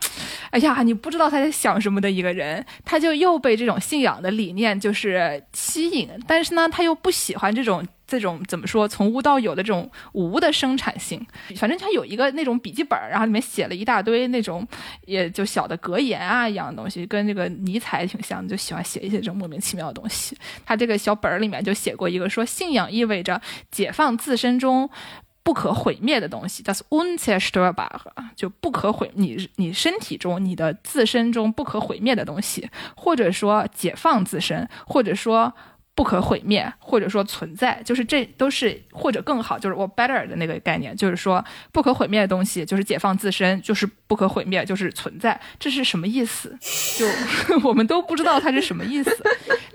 [0.50, 3.79] 哎呀，你不知道他在想什么的一个人，他就又被这种。
[3.80, 11.24] 信仰的理念就是吸引，但是呢，他又不喜欢这种这种怎么说从无到有的这种无的生产性。
[11.56, 14.66] 反正他有一个那种笔记本，然后里面写了一大堆那种
[15.06, 20.36] 也就小的格言啊一样的东西，跟这个尼采挺像，就喜欢写一些这种莫名其妙的东西。
[20.66, 24.90] 他这个小本儿里面就写过一个说，信仰意味着解放自身中。
[25.42, 27.88] 不可毁灭的东西，das unzerstörbar，
[28.36, 35.52] 就不可毁你你身体中你的自身中不可毁灭的东西，或者说解放自身，或者说
[35.94, 46.56] 不可毁灭，或者说存在，就是这都是或者更好，就是我 better 的那个概念，就是说不可毁灭的东西就是解放自身，就是不可毁灭，就是存在，这是什么意思？
[46.98, 47.06] 就
[47.68, 49.14] 我们都不知道它是什么意思。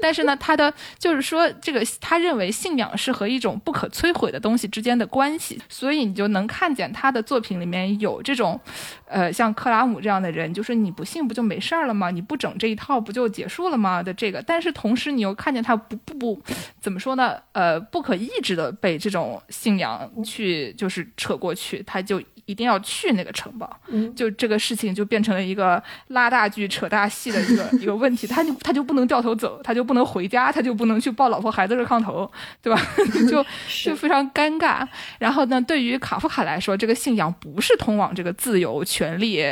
[0.02, 8.60] 但是呢，他的就是说，这个他认为信仰是和一种不可摧毁的东西之间的关系，所以你就能看见他的作品里面有这种，
[9.08, 12.12] 呃，像克拉姆这样的人，就是你不信不就没事儿了吗？
[12.12, 14.04] 你不整这一套不就结束了吗？
[14.04, 16.42] 的这个，但是同时你又看见他不不不，
[16.80, 17.42] 怎么说呢？
[17.52, 22.22] 呃，不可抑制的被这种信仰去就是扯过去，他就。
[22.46, 23.80] 一定要去那个城堡，
[24.16, 28.28] 就这个事情就变成了一个拉大锯、扯大戏的一个 一个问题。
[28.28, 32.30] 他就他就不能掉头走，他就不能回家，他就不能去抱老婆孩子热炕头，
[32.62, 32.80] 对吧？
[33.30, 33.44] 就
[33.84, 34.88] 就非常尴尬。
[35.18, 39.44] 然后呢，对于卡夫卡来说，这个信仰不是通往这个自由、权利、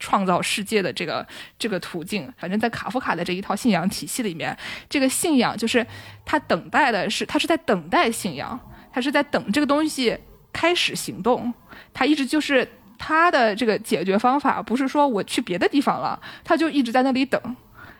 [0.00, 1.24] 创造世界的这个
[1.58, 2.32] 这个途径。
[2.36, 4.56] 反正，在卡夫卡的这一套信仰体系里面，
[4.88, 5.86] 这个信仰就是
[6.24, 8.58] 他等待的是，他是在等待信仰，
[8.92, 10.18] 他是在等这个东西
[10.52, 11.54] 开始行动。
[11.92, 12.66] 他一直就是
[12.98, 17.40] 他的这个解决方法，不是说我去别的地方了，他就一直在那里等。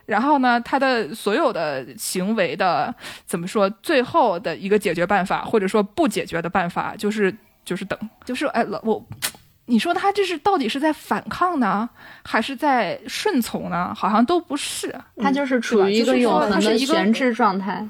[0.06, 2.92] 然后呢，他的所有的行为的
[3.26, 7.32] 怎么说，最后的一个解决办法，或者说不解决的办法，就是
[7.64, 9.06] 就是等，就是哎，我，
[9.66, 11.88] 你说他这是到底是在反抗呢，
[12.24, 13.94] 还是在顺从呢？
[13.94, 17.86] 好像都不是，他就是处于一个永恒的闲置状态。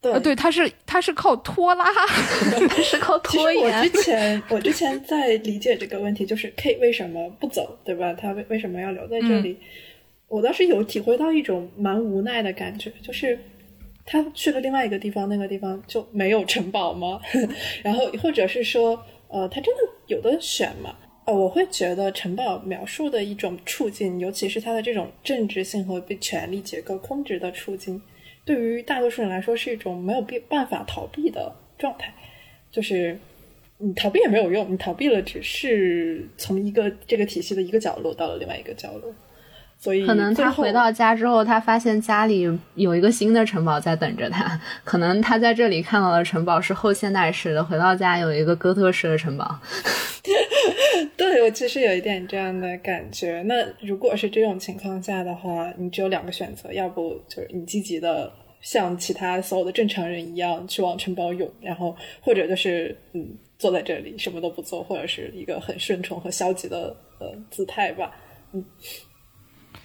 [0.00, 1.84] 对，对，他是他是靠拖拉，
[2.68, 3.78] 他是靠拖延。
[3.78, 8.14] 我之前我之前在理解这个问题，就是 K 为什么不走，对吧？
[8.14, 9.58] 他为为什么要留在这里？
[10.28, 13.38] 我当时有体会到一种蛮无奈的感觉，就是
[14.06, 17.20] 他去了另外一个地方，那个地方就没有城堡吗？
[17.84, 18.98] 然后或者是说，
[19.28, 20.94] 呃，他真的有的选吗？
[21.26, 28.00] 呃，我会觉得城堡描述的一种处境，尤其是他的这种政治性和被权力结构控制的处境。
[28.50, 32.12] 对于大多数人来说，是一种没有必办法逃避的状态，
[32.68, 33.16] 就是
[33.78, 39.14] 你逃避也没有用，你逃避了只是从一个这个体系的一个角落到了另外一个角落。
[39.78, 44.60] 所以，可能他回到家之后，他发现家里有一个新的城堡在等着他。
[44.82, 49.60] 可能他在这里看到的城堡是后现代式的，回到家有一个哥特式的城堡。
[51.16, 53.42] 对我其实有一点这样的感觉。
[53.46, 58.30] 那如果是这种情况下的话，你只有两个选择：要不就是你积极的
[58.60, 68.12] 像其他所有的正常人一样去往城堡涌，然后或者就是嗯坐在这里什么都不做，或者是一个很顺从和消极的呃姿态吧。
[68.52, 68.64] 嗯。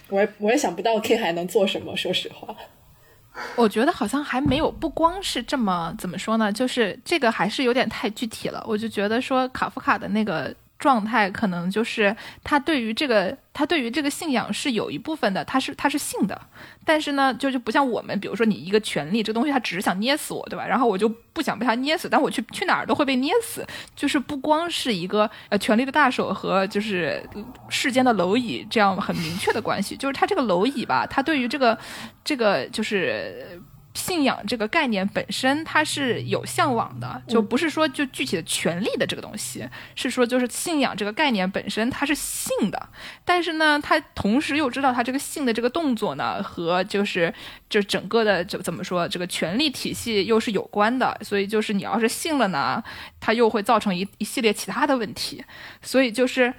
[0.09, 2.55] 我也我也想不到 K 还能做什么，说实话。
[3.57, 8.63] 我觉得好像还没有，不光是这么怎么说呢，就是这个还是有点太具体了。
[8.67, 10.55] 我就觉得说卡夫卡的那个。
[10.85, 16.39] 状态可能就是他对于这个，他对于这个信仰是有一部分的，他是他是信的，
[16.85, 20.63] 但是呢，就就不像我们，比如说你一个权利这东西，他只是想捏死我，对吧？
[20.67, 23.65] 然后我就不想被他捏死，但我去去哪儿都会被捏死，
[23.95, 27.27] 就是不光是一个呃权力的大手和就是
[27.67, 31.75] 世间的蝼蚁这样很明确的关系，就是他这个蝼蚁吧，他对于这个
[32.23, 33.59] 这个就是。
[33.95, 42.89] 信仰这个概念本身，它是有向往的，就不是说就具体的权利的这个东西，是说就是信仰这个概念本身它是信的，
[43.23, 47.33] 但是呢，他同时又知道他这个信的这个动作呢和就是
[47.69, 52.83] 就整个的就怎么说这个权力体系又是有关的，所以就是你要是信了呢，
[53.19, 55.43] 它又会造成一一系列其他的问题，
[55.81, 56.53] 所以就是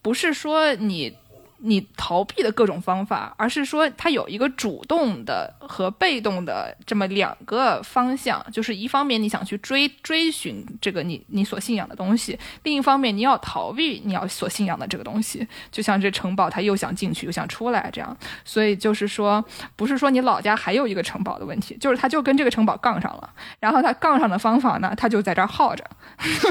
[0.00, 1.16] 不是说你。
[1.58, 15.46] 你逃避的各种方法，而是说它有一个主动的和被动的这么两个方向，就是一方面你想去追追寻这个你你所信仰的东西，另一方面你要逃避你要所信仰的这个东西。
[15.70, 19.44] 就像这城堡，他又想进去又想出来这样，所以就是说，
[19.76, 25.84] 不是说你老家还有一个城堡的问题，就是他就跟这个城堡杠上了，然后他杠上的方法呢，他就在这儿耗着。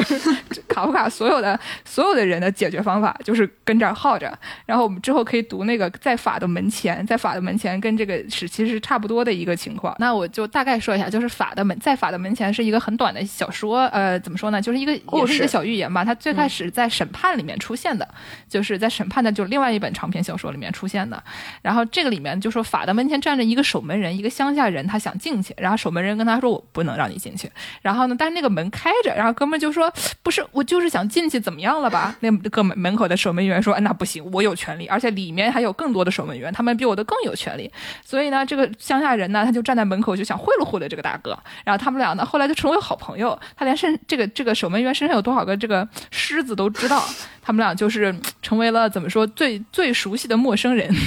[0.67, 5.07] 卡夫卡所有的所有的人的解决方法就是跟这儿耗着，然后们。
[5.07, 9.95] 之后可以读那个在法的门前，在法的门前跟这个是其实是差不多的一个情况。
[9.99, 14.61] 那我就大概说一下，就是法的门在法的门前是一个很短的小说，呃，怎么说呢？
[14.61, 16.03] 就是一个也是一个小寓言吧。
[16.03, 18.07] 它最开始在审判里面出现的，
[18.49, 21.23] 就是在审判的就另外一本长篇小说里面出现的。
[21.61, 27.49] 然后这个里面就说法的门前站着一个守门人，一个乡下人，他想进去，然后守门人跟他说我不能让你进去。
[27.81, 29.93] 然后呢，但是那个门开着，然后哥们就说
[30.23, 32.15] 不是，我就是想进去，怎么样了吧？
[32.21, 34.86] 那个门门口的守门员说，那不行，我有权利。
[34.87, 37.71] 而且里面还有更多的守门员，他们比我的更有权利。
[38.03, 41.37] 所以呢，这个乡下人呢，他就站在门口，就想贿赂贿赂这个大哥。
[41.63, 43.37] 然后他们俩呢，后来就成为好朋友。
[43.55, 47.03] 他连身这个这个守门员身上有多少个这个狮子都知道。
[47.41, 50.93] 他们俩就是成为了怎么说最最熟悉的陌生人。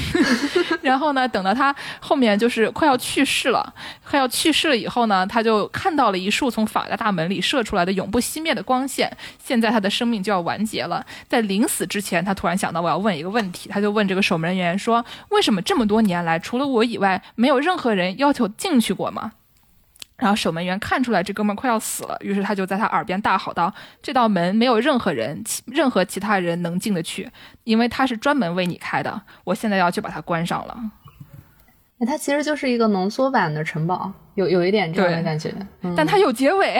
[0.80, 3.74] 然后呢，等到他后面就是快要去世了，
[4.08, 9.14] 快要去世了以后呢，他就看到了一束从法家大门里射出来的永不熄灭的光线。
[9.42, 13.69] 现在他的生命就要完结了，在临死之前，他突然想到我要问一个问题。
[13.70, 19.32] 他就问这个守门人员说：“为什么这么多年来，除了我以外，没有任何人要求进去过吗？”
[20.18, 27.30] 然后守门员看出来这哥们快要死了，于是他就在他耳边大吼道：“这道门没有任何人，任何其他人能进得去，
[27.64, 29.22] 因为他是专门为你开的。
[29.44, 30.78] 我现在要去把它关上了。”
[32.00, 34.12] 哎它其实就是一个浓缩版的城堡。
[34.40, 35.52] 有有一点这样的感觉，
[35.94, 36.74] 但它有结尾，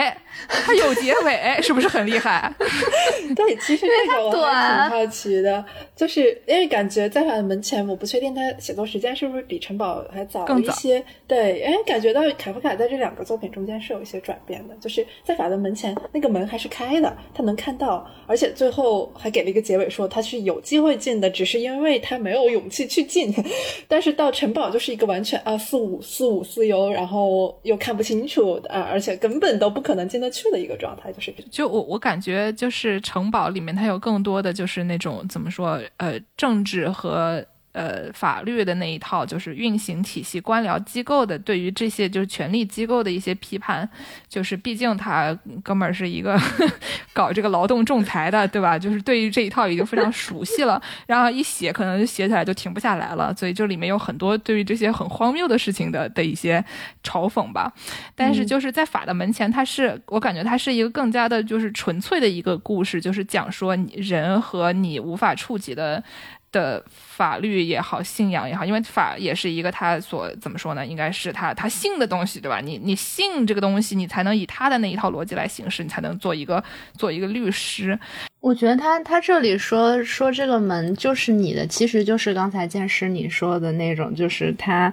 [0.47, 2.51] 它有结尾，是不是很厉害？
[3.35, 5.63] 对，其实这个我还挺好奇的，
[5.95, 11.03] 就是因为感觉在法的门前，我不确定他写作时间是不是比城堡还早一些。
[11.27, 23.31] 对，因为感觉到卡夫卡在这两个作品中间是有一些转变的，就是在法的门前那个门还是开的，他能看到，而且最后还给了一个结尾，说他是有机会进的，只是因为他没有勇气去进。
[23.87, 27.50] 但是到城堡就是一个完全啊四五四五四优，然后。
[27.63, 37.45] 又看不清楚啊，而且根本都不可能进得去的一个状态，就是就我我感觉就是城堡里面它有更多的就是那种怎么说呃政治和。
[37.73, 43.89] 呃，法律的那一套就是运行体系、官僚机构的对于这些就是权力机构的一些批判，
[44.27, 46.37] 就是毕竟他哥们儿是一个
[47.13, 48.77] 搞这个劳动仲裁的，对吧？
[48.77, 56.63] 就是对于这一套已经非常熟悉了，然后一写可能就写起来就停不下来了，所以这里面有很多对于这些很荒谬的事情的的一些
[57.03, 57.71] 嘲讽吧。
[58.13, 66.03] 但是就是在法的门前，它是我感觉它是一个更加的就是纯粹的一个故事，就是讲说你人和你无法触及的。
[66.51, 70.85] 的法律也好，信仰也好，因为法也是一个他所怎么说呢？
[70.85, 72.59] 应该是他他信的东西，对吧？
[72.59, 76.63] 你你信这个东西，你才能以他的那一套逻辑来行事，你才能做一个
[76.97, 77.97] 做一个律师。
[78.39, 84.91] 我觉得他他这里说说这个门就是你的，其实就是刚才剑师你说的那种，就是他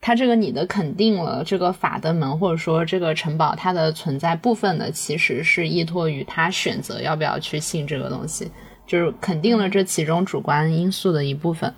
[0.00, 8.50] 他这个你的肯定了这个法的门，或者说这个城堡它的存在部分的，其实是依托于他选择要不要去信这个东西。
[8.92, 11.72] 就是肯定了这其中主观因素的一部分，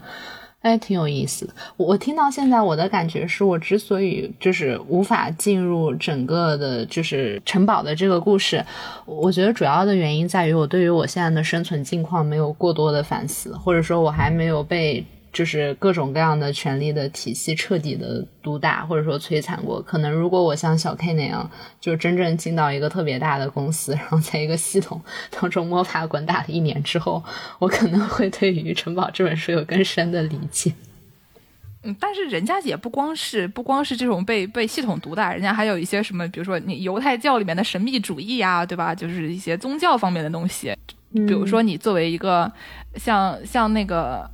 [0.63, 1.55] 哎，挺有意思的。
[1.77, 8.65] 我听到现在，我的感觉是我之所以就是无法进入整个的，就是城堡的这个故事，
[9.07, 15.07] 我觉得主要的原因在于我对于我现在的生存境况没有过多的反思，或者说我还没有被。
[15.35, 19.83] 就是各种各样的权力的体系彻底的毒打或者说摧残过。
[19.83, 27.23] 可能如果我像小 K 那样，就是真正进到一个特别大的公司，然后在一个系统当中摸爬滚打了一年之后，
[27.59, 30.73] 我可能会对于《城堡》这本书有更深的理解。
[31.83, 38.95] 嗯，但是人家也不光是不光是这种被被系统毒打，人家还有一些什么，比如说你犹太教里面的神秘主义啊，对吧？
[38.95, 40.73] 就是一些宗教方面的东西。
[41.13, 42.53] 比如说你作为一个
[42.95, 44.31] 像像那个。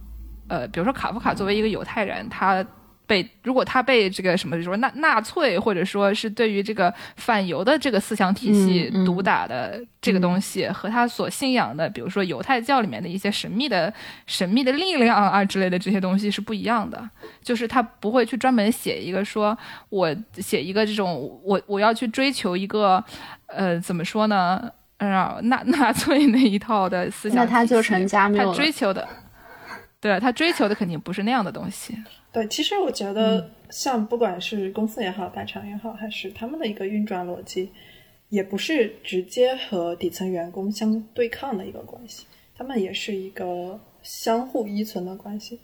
[0.51, 2.65] 呃，比如说卡夫卡作为一个犹太人，他
[3.07, 13.93] 被如果他被这个什么，就说纳纳粹或者说是对于这个反犹的这个思想体系毒打的这个东西，和他所信仰的，比如说犹太教里面的一些神秘的
[14.27, 17.09] 神秘的力量啊之类的这些东西是不一样的。
[17.43, 19.57] 就是他不会去专门写一个说，
[19.89, 23.03] 我写一个这种，我我要去追求一个，
[23.47, 24.71] 呃，怎么说呢？
[24.99, 25.09] 嗯，
[25.49, 29.09] 纳纳粹那一套的思想，那他就成加缪他追求的。
[30.01, 31.95] 对他追求的肯定不是那样的东西。
[32.33, 37.71] 对，其实我觉得，像不管是公司也好，大厂也好，还是他们的一个运转逻辑，
[38.29, 42.25] 也不是直接和底层员工相对抗的一个关系，
[42.57, 45.61] 他们也是一个相互依存的关系。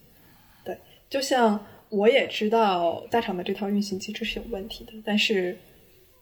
[0.65, 0.77] 对，
[1.09, 5.57] 就像我也知道大厂的这套运行机制是有问题的，但是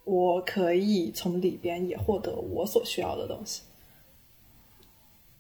[0.05, 3.63] 我可以从里边也获得我所需要的东西。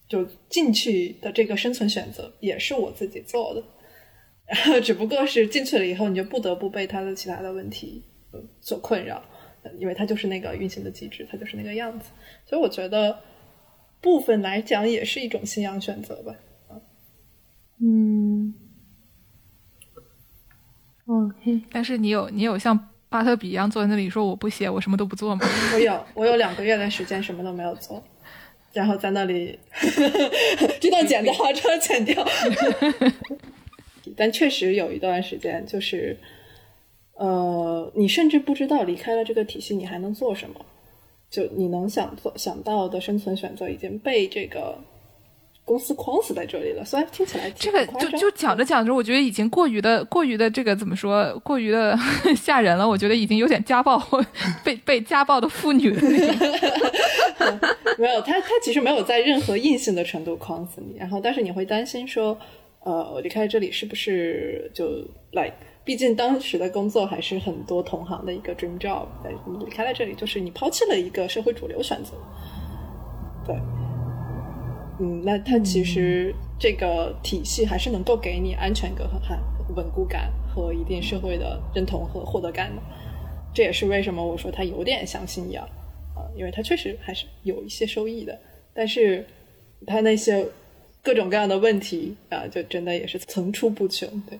[0.08, 3.62] 就进去的这个生存选择也是我自己做的，
[4.46, 8.02] 然后只不过是进去了以后，你就不得不被它的其他的问题
[8.60, 9.22] 所困扰，
[9.78, 12.10] 因为它就是那个运行的机制，它就是那个样子。
[12.44, 13.18] 所以我觉得
[14.00, 16.34] 部分来讲也是一种信仰选择吧。
[17.80, 18.54] 嗯
[21.06, 21.62] ，OK。
[21.72, 25.46] 但是你有你有像巴特比一样坐在那里说我不写，我什么都不做吗？
[25.74, 28.02] 我有，我有两个月的时间什么都没有做。
[28.74, 29.58] 然后在那里，
[30.80, 32.26] 这段剪掉，这段剪掉。
[34.14, 36.18] 但确实有一段时间，就是，
[37.14, 40.66] 呃，你甚至不知道离开了这个体系，你还能做什么？
[41.30, 44.78] 就你能想做想到的生存选择，已经被这个。
[45.64, 51.98] 公司框死在这里了，虽然听起来这个就就讲着讲着，我觉得已经过于的过于的这个怎么说，过于的
[52.36, 52.86] 吓人了。
[52.86, 53.98] 我觉得已经有点家暴，
[54.62, 55.90] 被被家暴的妇女。
[57.96, 62.36] 没有，他他其实没有在任何硬性的程度框死你，然后但是你会担心说，
[62.80, 64.86] 呃，我离开这里是不是就
[65.30, 65.54] like，？
[65.84, 69.06] 毕竟当时的工作还是很多同行的一个 dream job，
[69.46, 72.12] 你离开了这里，就是你抛弃了一个社会主流选择，
[73.46, 73.56] 对。
[75.00, 79.18] 嗯，那他其实这个体系还是能够给你安全感和
[79.74, 82.82] 稳固感和一定社会的认同和获得感的。
[83.52, 85.64] 这也是为什么我说他有点像信仰
[86.14, 88.38] 啊，因为他确实还是有一些收益的，
[88.72, 89.24] 但是
[89.86, 90.46] 他那些
[91.02, 94.38] 各种各样的问题啊，就真的也是层出不穷，对。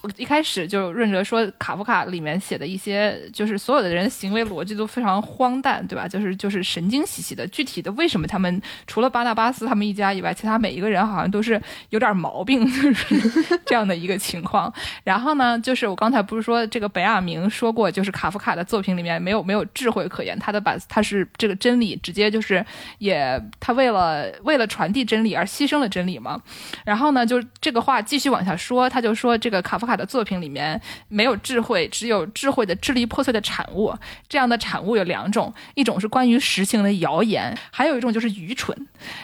[0.00, 6.06] 我一开始就润哲说，卡夫卡里面写的一些，就是所有的人行为逻辑都非常荒诞，对吧？
[6.06, 7.44] 就是就是神经兮兮的。
[7.48, 14.72] 具体的为什么他们除了巴纳巴斯他们一家以外，其他每一个人好像都是有点毛病， 就是这样的一个情况。
[15.02, 22.64] 然后呢，就是我刚才不是说这个本雅明说过，就是卡夫卡的作品里面没有没有智慧可言，他的把他是这个真理直接就是
[22.98, 26.40] 也他为了为了传递真理而牺牲了真理嘛。
[26.84, 29.87] 然后呢，就这个话继续往下说，他就说这个卡夫。
[29.88, 33.92] 卡的作品里面没有智慧，只有智慧的支离破碎的产物。
[34.28, 38.76] 这样的产物有两种，一种是关于实情的谣言，还有一种就是愚蠢。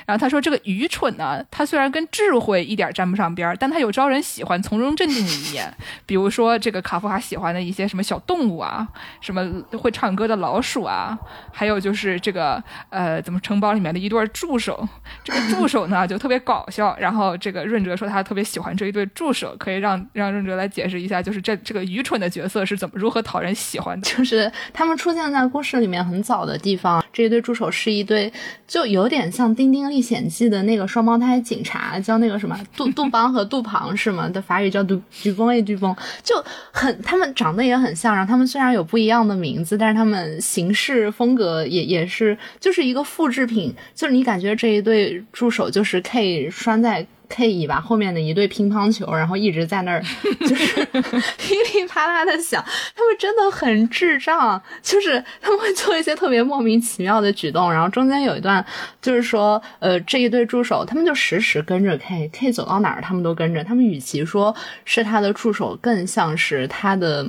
[0.06, 5.72] 然后他说，这个愚蠢呢，它虽然跟智慧一点沾不上边但它有招人喜欢、从容镇定的一面。
[6.06, 8.88] 比如说，这个卡夫卡喜欢的一些什么小动物啊，
[9.20, 9.46] 什么
[9.78, 11.18] 会唱歌的老鼠啊，
[11.52, 14.88] 还有就是这个呃，怎么城堡里面的一对助手。
[15.22, 16.96] 这个助手呢就特别搞笑。
[16.98, 20.53] 然后这个润哲说他特别喜欢这一对助手，可以让让润哲。
[20.54, 24.08] 来解释一下，就是这这个愚蠢的角色是怎么如何讨人喜欢的？
[24.08, 28.32] 就是他们出现在故事里面很早的地方，这一对助手是一对，
[28.66, 34.28] 就有点像《丁丁历险记》的那个双胞胎警察，叫那个什么杜 杜邦和杜庞是吗？
[34.28, 36.42] 的法语叫杜杜邦 A 杜邦，就
[36.72, 47.06] 很他们长得也很像，然后他们虽然有不一样的名字，但是他们行事风格也也是就是一个复制品，就是你感觉这一对助手就是 K 拴在。
[47.28, 50.02] K 以巴后面的一对乒乓球，然后一直在那儿
[50.40, 50.84] 就是
[51.38, 52.62] 噼里啪啦的响，
[52.94, 58.64] 他们真的很智障，就是他们会做一些特别莫名其妙的举动，然后中间有一段
[59.00, 64.54] 就是说，呃，这一对助手他们就时时跟着 K，K 走到哪儿他们都跟着，他们与其说
[64.84, 67.26] 是他的助手，更像是他的。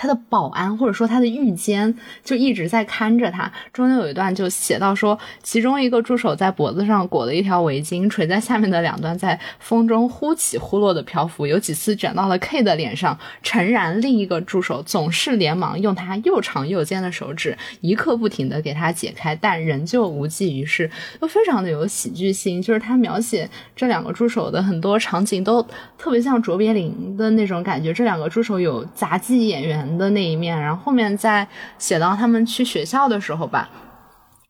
[0.00, 1.94] 他的保安或者说他的御监
[2.24, 3.52] 就一直在看着他。
[3.70, 13.18] 中间有一段就写到说，其中一个助手在脖子上裹了一条围巾，垂在下面的两端在风中忽起忽落的漂浮，有几次卷到了 K 的脸上。
[13.42, 20.90] 诚然，另一个助手总是连忙用他又长又尖的手指一刻不停地给他解开，但仍旧无济于事。
[21.20, 23.46] 都非常的有喜剧性，就是他描写
[23.76, 25.62] 这两个助手的很多场景都
[25.98, 27.92] 特别像卓别林的那种感觉。
[27.92, 29.89] 这两个助手有杂技演员。
[29.96, 31.46] 的那一面，然后后面再
[31.78, 33.68] 写到他们去学校的时候吧，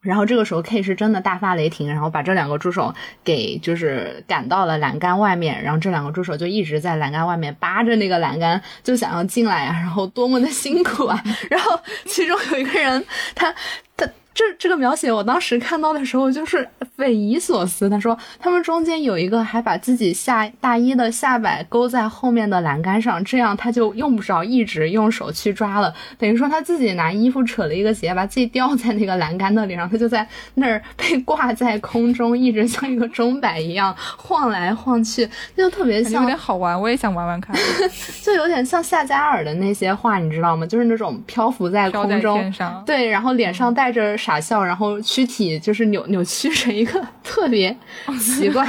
[0.01, 13.55] 然后这个时候 K 是真的大发雷霆，然后把这两个助手给就是赶到了栏杆外面，然后这两个助手就一直在栏杆外面扒着那个栏杆，就想要进来啊，然后多么的辛苦啊，然后其中有一个人他
[13.97, 14.07] 他。
[14.33, 16.67] 这这个描写，我当时看到的时候就是
[16.97, 17.91] 匪夷所思。
[17.91, 25.93] 他说，他们中间有一个还把自己下大衣的下摆勾在后面的栏杆上，这样他就用不着一直用手去抓了。
[26.17, 36.81] 等于说他自己拿衣服扯了一个结，把自己吊在那个栏杆那里，然后他就在那儿被挂在空中，一直像一个钟摆一样晃来晃去，就特别像，有点好玩。
[36.81, 37.55] 我也想玩玩看，
[38.23, 40.65] 就有点像夏加尔的那些画，你知道吗？
[40.65, 42.53] 就是那种漂浮在空中，
[42.87, 44.17] 对，然后脸上带着。
[44.21, 47.77] 傻笑，然后躯体就是扭扭曲成一个 特别
[48.21, 48.65] 奇怪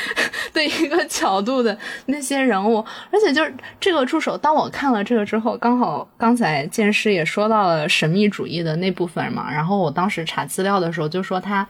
[0.52, 1.76] 的一个角度的
[2.06, 11.66] 那些人物，而且就是这个助手，当我看了这个之后，刚好刚才剑师也说到了神秘主义的那部分嘛，然后我当时查资料的时候就说他。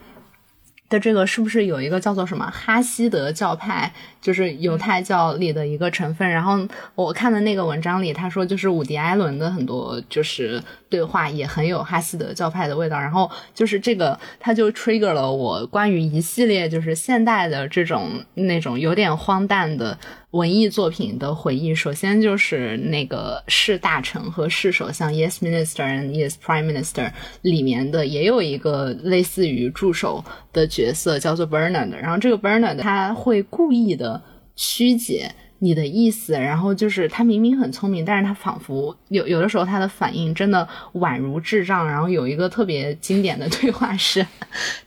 [0.99, 6.29] 这个是不是有一个叫做什么哈希德教派，就是犹太教里的一个成分？
[6.29, 6.59] 然后
[6.95, 12.99] 我看的那个文章里，他说就是伍迪·艾伦的很多就是对话也很有哈希德教派的味道。
[12.99, 19.99] 然后就是这个，他就 trigger 了我关于一系列就是现代的这种那种有点荒诞的。
[20.35, 27.13] 文艺作品的回忆，首先就是那个是大臣和是首相，Yes Minister and Yes Prime Minister
[27.43, 31.91] 里面的也有一个类似于助手的角色，叫做 Bernard。
[31.91, 34.21] 然后这个 Bernard 他会故意的
[34.57, 35.31] 曲解
[35.61, 41.87] 你的意思，然后就是他明明很聪明，但是他仿佛有有的时候他的反应真的宛如智障。
[41.89, 44.27] 然后有一个特别经典的对话是，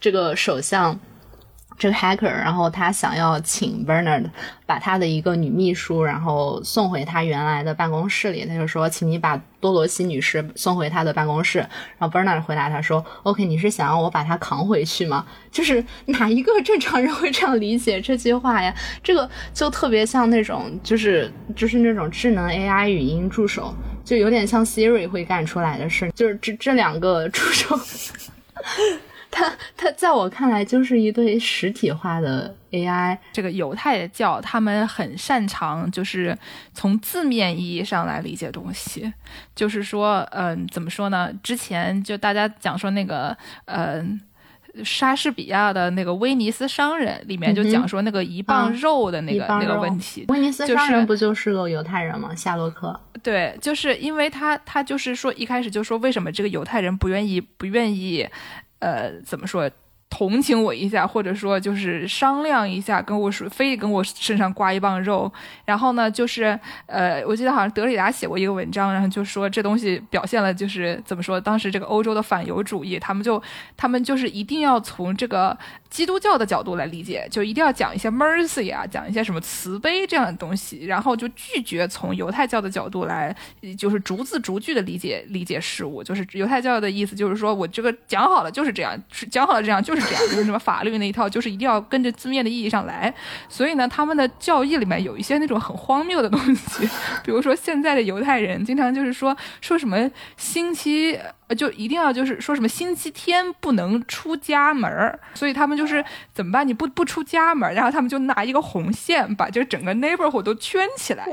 [0.02, 1.00] 这个首相。
[1.78, 4.26] 这个 hacker，然后他想要请 Bernard
[4.66, 8.46] 把他的一个女秘书，然后送回他原来的办公室里。
[8.46, 11.60] 他就说，请你把多罗西女士送回他的办公室。
[12.00, 15.24] 然后 Bernard 回答他说：“OK，你是想要我把她扛回去吗？
[15.52, 18.74] 就是哪一个正常人会这样理解这句话呀？
[19.04, 23.72] 这个就特别像那种，就是就是那种智能 AI 语音助手，
[24.04, 26.12] 就有点像 Siri 会干出来的事。
[26.16, 27.80] 就是这这两个助手。
[29.30, 33.18] ”它它在我看来就是一对实体化的 AI。
[33.32, 36.38] 这个犹太教他们很擅长，就是
[36.74, 39.14] 从字面意义上来理解东西。
[39.56, 41.32] 就是说，嗯，怎么说呢？
[41.44, 44.20] 之前就大家讲说那个，嗯。
[44.84, 50.24] 莎士比亚的那个《威尼斯商人》里面就讲说那个一磅肉的那个那个问题。
[50.28, 52.36] 威尼斯商人不就是个犹太人吗？
[52.36, 53.00] 夏洛克。
[53.24, 58.28] 对，就是因为他他就是说一开始就说为什么这个犹太人不愿意不愿意，
[58.80, 59.70] 呃，怎么说？
[60.10, 65.32] 同情我一下，或者说就是商量一下，跟我说非得跟我身上刮一磅肉。
[65.66, 73.42] 然后呢，就是呃，我记得好像德里达写过一个文章，然后就说这东西表现了就是怎么说，当时这个欧洲的反犹主义，他们就
[73.76, 75.56] 他们就是一定要从这个
[75.90, 83.36] 基督教的角度来理解，就一定要讲一些 mercy 啊，讲一些什么慈悲这样的东西，然后就拒绝从犹太教的角度来，
[83.78, 86.02] 就是逐字逐句的理解理解事物。
[86.02, 88.98] 就是犹太教的意思就是说我这个讲好了就是这样，
[89.30, 89.97] 讲好了这样就是。
[90.00, 93.14] 是这样，就是什么法律那一套，就是一定要跟着字面的意义上来。
[93.50, 96.88] 所以呢，他们的教义里面有一些那种很荒谬的东西，
[97.24, 101.20] 比如说现在的犹太人经常就是说说什么星期。
[101.48, 106.68] 呃，就一定要就是说什么星期天不能出家门儿，所以他们就是怎么办？
[106.68, 111.26] 你不不出家门，然后他们就拿一个红线把这整个 neighborhood 都圈起来，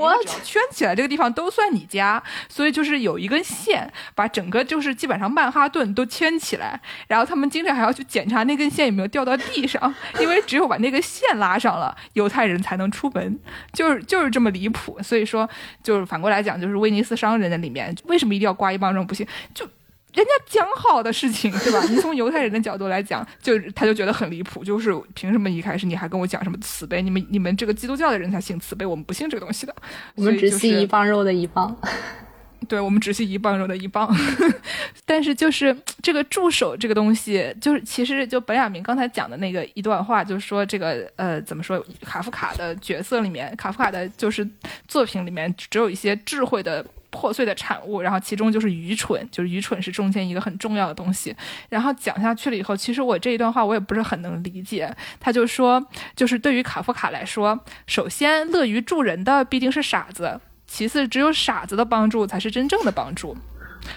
[0.45, 2.23] 圈起来这个地方都算你家。
[2.49, 13.39] 所以就是有一根线把整个就是基本上曼哈顿都圈起来，然后他们经常还要去检查那根线有没有掉到地上，因为只有把那个线拉上了，犹太人才能出门，
[13.73, 14.97] 就是就是这么离谱。
[15.03, 15.49] 所以说，
[15.83, 19.27] 就是反过来讲，就是威尼斯商人的里面为什么一定要刮一帮这种不行？
[19.53, 19.69] 就。
[20.15, 21.83] 人家讲好的事情，对吧？
[21.91, 27.03] 你从犹太人的角度来讲，就他就觉得很离谱，就是凭什么一开始你还跟我讲什么慈悲？
[27.03, 29.75] 你们你们这个基督教的人才信慈悲，我们不信这个东西的。
[30.15, 31.77] 我们只信一磅肉的一磅。
[32.69, 34.09] 对，我们只信一磅肉的一磅。
[35.05, 44.49] 但是就是这个助手这个东西，就是其实就本雅明刚才讲的那个一段话，就是说这个呃怎么说，卡夫卡的角色里面，卡夫卡的就是
[44.89, 46.87] 作品里面只有一些智慧的。
[47.15, 51.33] 破碎的产物，然后其中就是愚蠢，就是愚蠢是中间一个很重要的东西。
[51.69, 54.93] 然后讲下去了以后，其实我这一段话我也不是很能理解。
[55.21, 55.81] 他就说，
[56.17, 63.37] 就是对于卡夫卡来说，首先乐于助人的必定是傻子，其次只有傻子的帮助才是真正的帮助。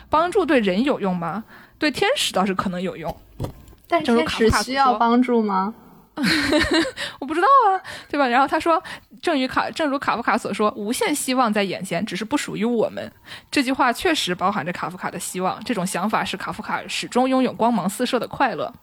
[0.09, 1.43] 帮助对人有用吗？
[1.79, 3.15] 对天使倒是可能有用，
[3.87, 5.73] 但天使需要帮助吗？
[7.19, 7.77] 我不知道啊，
[8.09, 8.27] 对吧？
[8.27, 8.81] 然后他说，
[9.21, 13.11] 正如卡，正如卡夫卡所说，无限希望在眼前，只是不属于我们。
[13.51, 18.73] 这句话确实包含着卡夫卡的希望，这种想法使卡夫卡始终拥有光芒四射的快乐。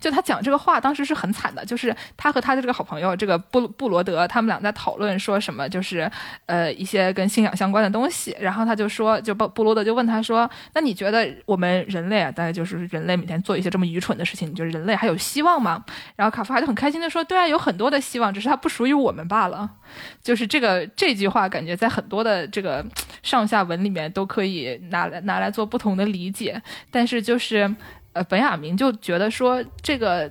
[0.00, 6.10] 就他讲这个话，当时是很惨的，就是他和他的这个好朋友这个布布罗德，他们俩在讨论说什么，就是
[6.46, 8.34] 呃一些跟信仰相关的东西。
[8.40, 15.84] 然后他就说，就布布罗德就问他说，那你觉得我们人类啊，大概就是人类每天做一些这么愚蠢的事情，你觉得人类还有希望吗？
[16.16, 16.77] 然后卡夫卡就很。
[16.78, 19.68] 开心的说：“对啊，有很多的希望，只是它不属于我们罢了。”
[20.22, 22.86] 就是这个这句话，感觉在很多的这个
[23.24, 26.62] 上下文里面都可以拿来拿来做不同的理解。
[26.92, 27.74] 但是就是
[28.12, 30.30] 呃，本雅明就觉得说，这个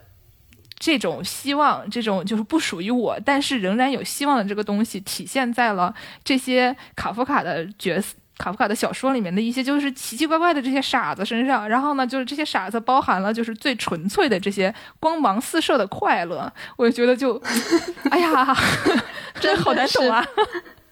[0.80, 5.94] 这种希望，这种就是不属于我，但是仍然有希望的这个东西，体现在了
[6.24, 8.16] 这些卡夫卡的角色。
[8.38, 17.42] 卡夫卡的小说里面的一些就是奇奇怪怪的这些傻子身上，然后呢，就是这些傻子包含了就是最纯粹的这些光芒四射的快乐，我就觉得就，
[18.12, 18.56] 哎呀，
[19.42, 20.24] 真好难懂啊！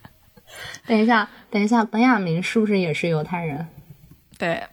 [0.88, 3.68] 等一下，等一下，本雅明是不是也是犹太人？
[4.40, 4.64] 对，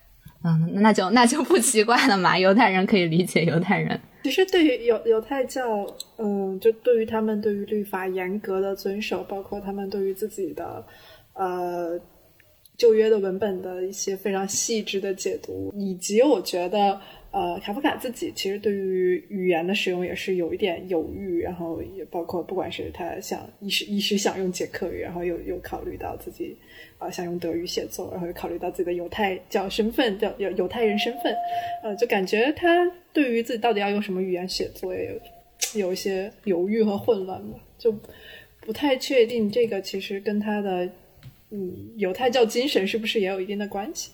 [0.43, 4.01] 嗯，那就那就不奇怪了嘛，犹太人可以理解犹太人。
[4.25, 10.87] 其实对于犹犹太教，嗯，就对于他们对于律法严格的遵守，包括他们对于自己的，
[11.35, 12.01] 呃。
[12.83, 26.57] 旧约的文本的一些非常细致的解读，以及我觉得，呃，卡夫卡自己其实对于语言的使用也是有一点犹豫，然后也包括不管是他想一时一时想用捷克语，然后又又考虑到自己
[26.99, 31.33] 啊想用德语写作，然后又考虑到自己的犹太教身份，叫犹犹太人身份，
[31.85, 35.05] 呃，就感觉他对于自己到底要用什么语言写作也
[35.73, 37.95] 有有一些犹豫和混乱吧，就
[38.61, 40.91] 不太确定这个其实跟他的。
[41.53, 44.11] 嗯，犹太教精神是不是也有一定的关系？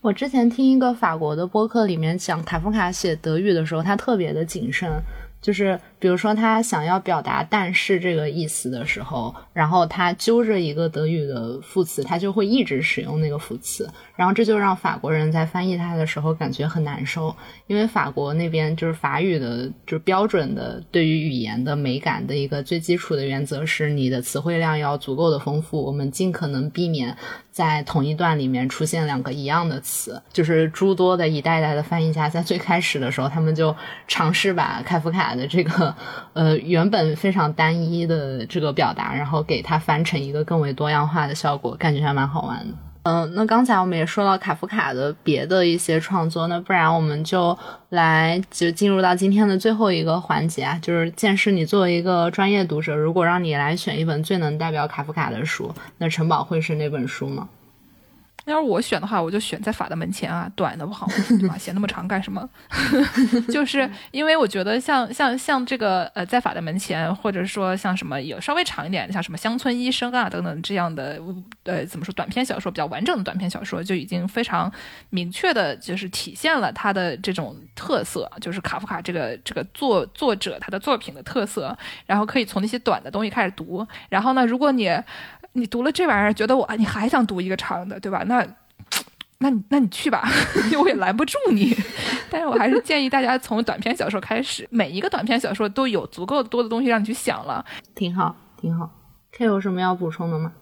[0.00, 4.90] 我之前听一个法国的播客里面讲卡夫卡写德语的时候，他特别的谨慎。
[5.46, 17.32] 就是比如说他想要表达“但是”这个意思的时候，然后他揪着一个德语的副词，他就会一直使用那个副词，然后这就让法国人在翻译他的时候感觉很难受，
[17.68, 27.16] 因为法国那边就是法语的，就是标准的对于语言的美感的一个最基础的原则是你的词汇量要足够的丰富，我们尽可能避免
[27.56, 33.74] 在同一段里面出现两个一样的词，就是诸多的一代代的翻译家在最开始的时候，他们就
[34.06, 35.94] 尝试把开夫卡的这个
[36.34, 42.74] 呃原本非常单一的这个表达，然后给它翻成一个更为多样化的效果，感觉还蛮好玩的。
[43.08, 47.56] 嗯，那刚才我们也说到卡夫卡的别的一些创作，那不然我们就
[47.90, 57.48] 来就进入到今天的最后一个环节啊，就是见识你作为一个专业读者，如果让你来选一本最能代表卡夫卡的书，那城堡会是那本书吗？
[58.46, 61.06] 要是我选的话，我就选在法的门前啊，短的不好，
[61.40, 61.56] 对吧？
[61.58, 62.48] 写那么长干什么？
[63.52, 71.20] 就是因为我觉得像像像这个呃，在法的门前，或者说像什么有稍微长一点，像什么乡村医生啊等等这样的
[71.64, 74.72] 呃，怎么说短篇小说比较完整的短篇小说，就已经非常
[75.10, 81.76] 明确的，就是体现了他的这种特色，就是卡夫卡这个这个作作者他的作品的特色。
[82.06, 84.88] 然后可以从那些短的东西开始读，然后呢，如果你。
[85.56, 88.22] 你读了这玩意儿，觉得我你还想读一个长的，对吧？
[88.26, 88.46] 那，
[89.38, 90.28] 那你那你去吧，
[90.80, 91.74] 我也拦不住你。
[92.30, 98.90] 但是我还是建议大家从短篇小说开始，每一个短篇小说都有足够多的东西让你去想了，挺好，挺好。
[99.32, 100.52] K 有什么要补充的吗？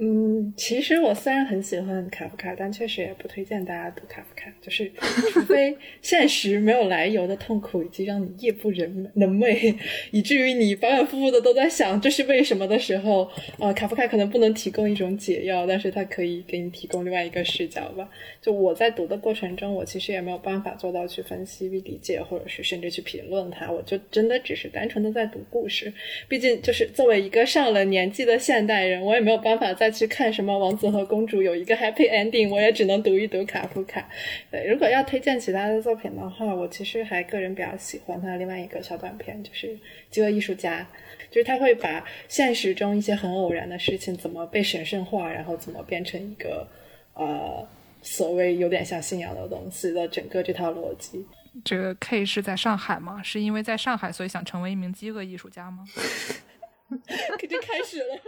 [0.00, 4.48] 嗯，其实我虽然很喜欢卡夫卡，但确实也不推荐大家读卡夫卡。
[4.60, 4.88] 就是
[5.32, 9.74] 除非 现实没有来由的痛苦，以及让你夜不人能寐，
[10.12, 13.28] 以至于你反反复复的都在想这是为什么的时候，
[13.58, 18.08] 啊，卡夫卡可能不能提供一种解药，但是他可以给你提供另外一个视角吧。
[18.40, 23.68] 就我在读的过程中，我其实也没有办法做到去分析、理解，或者是甚至去评论它。
[23.68, 25.92] 我就真的只是单纯的在读故事。
[26.28, 34.06] 毕竟，就是作为一个上了年纪的现代人，我也没有办法再去看什么王子和公主有一个 happy ending，我也只能读一读卡夫卡。
[34.50, 39.66] 对，如果要推荐其他的作品的话，我其实还个人比较喜欢他另外一个小短片，就是
[40.10, 40.86] 《饥饿艺术家》，
[41.34, 46.68] 就是他会把现实中一些很偶然的事情怎么被神圣化，然后怎么变成一个
[47.14, 47.66] 呃。
[48.00, 51.26] 所谓有点像信仰的东西的整个这套逻辑，
[51.64, 53.20] 这个 K 是在上海吗？
[53.24, 55.84] 是因为在上海，所以想成为一名饥饿艺术家吗？
[57.36, 58.20] 肯定开始了。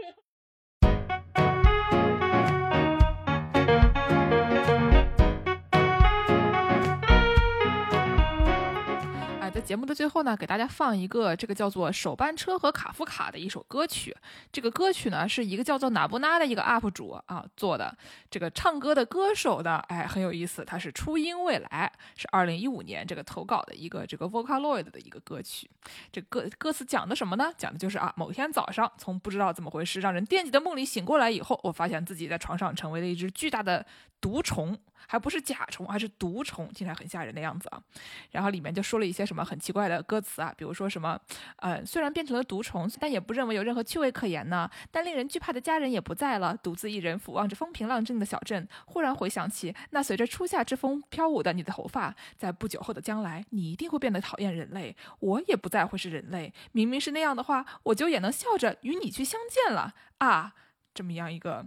[9.61, 14.17] 节目的最后呢，给大家放一个这个叫做《手班车和卡夫卡》的一首歌曲。
[14.51, 17.97] 这个歌曲呢，是一个叫做哪布拉的一个 UP 主啊做的。
[18.31, 25.71] 这个唱歌的歌手呢，哎，很有意思，他是初音未来，是二零一五年这个投稿的一个这个 Vocaloid 的一个歌曲。
[26.11, 27.53] 这歌歌词讲的什么呢？
[27.57, 33.85] 讲的就是啊，某天早上，从不知道怎么回事让人惦记的梦里醒过来以后，我发现自己在床上成为了一只巨大的
[34.21, 34.79] 毒虫。
[35.07, 37.83] 还不是甲虫，还是毒虫，听起来很吓人的样子啊。
[38.31, 41.19] 然后里面就说了一些什么很奇怪的歌词啊，比如说什么，
[41.57, 44.71] 呃，虽然变成了毒虫，但也不认为有任何趣味可言呢。
[44.93, 56.53] 但令人惧怕的家人也不在了，独自一人俯望着风平浪静的小镇，忽然回想起那随着初夏之风飘舞的你的头发，在不久后的将来，你一定会变得讨厌人类，我也不再会是人类。
[56.71, 60.55] 明明是那样的话，我就也能笑着与你去相见了啊！
[60.95, 61.67] 这么样一个。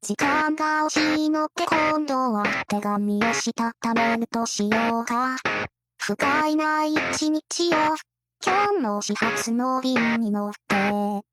[0.00, 5.36] 時間が惜しいので今度は手紙をしたためるとしようか。
[6.00, 7.76] 不甲斐ない一日を
[8.42, 11.27] 今日の始発の便に乗って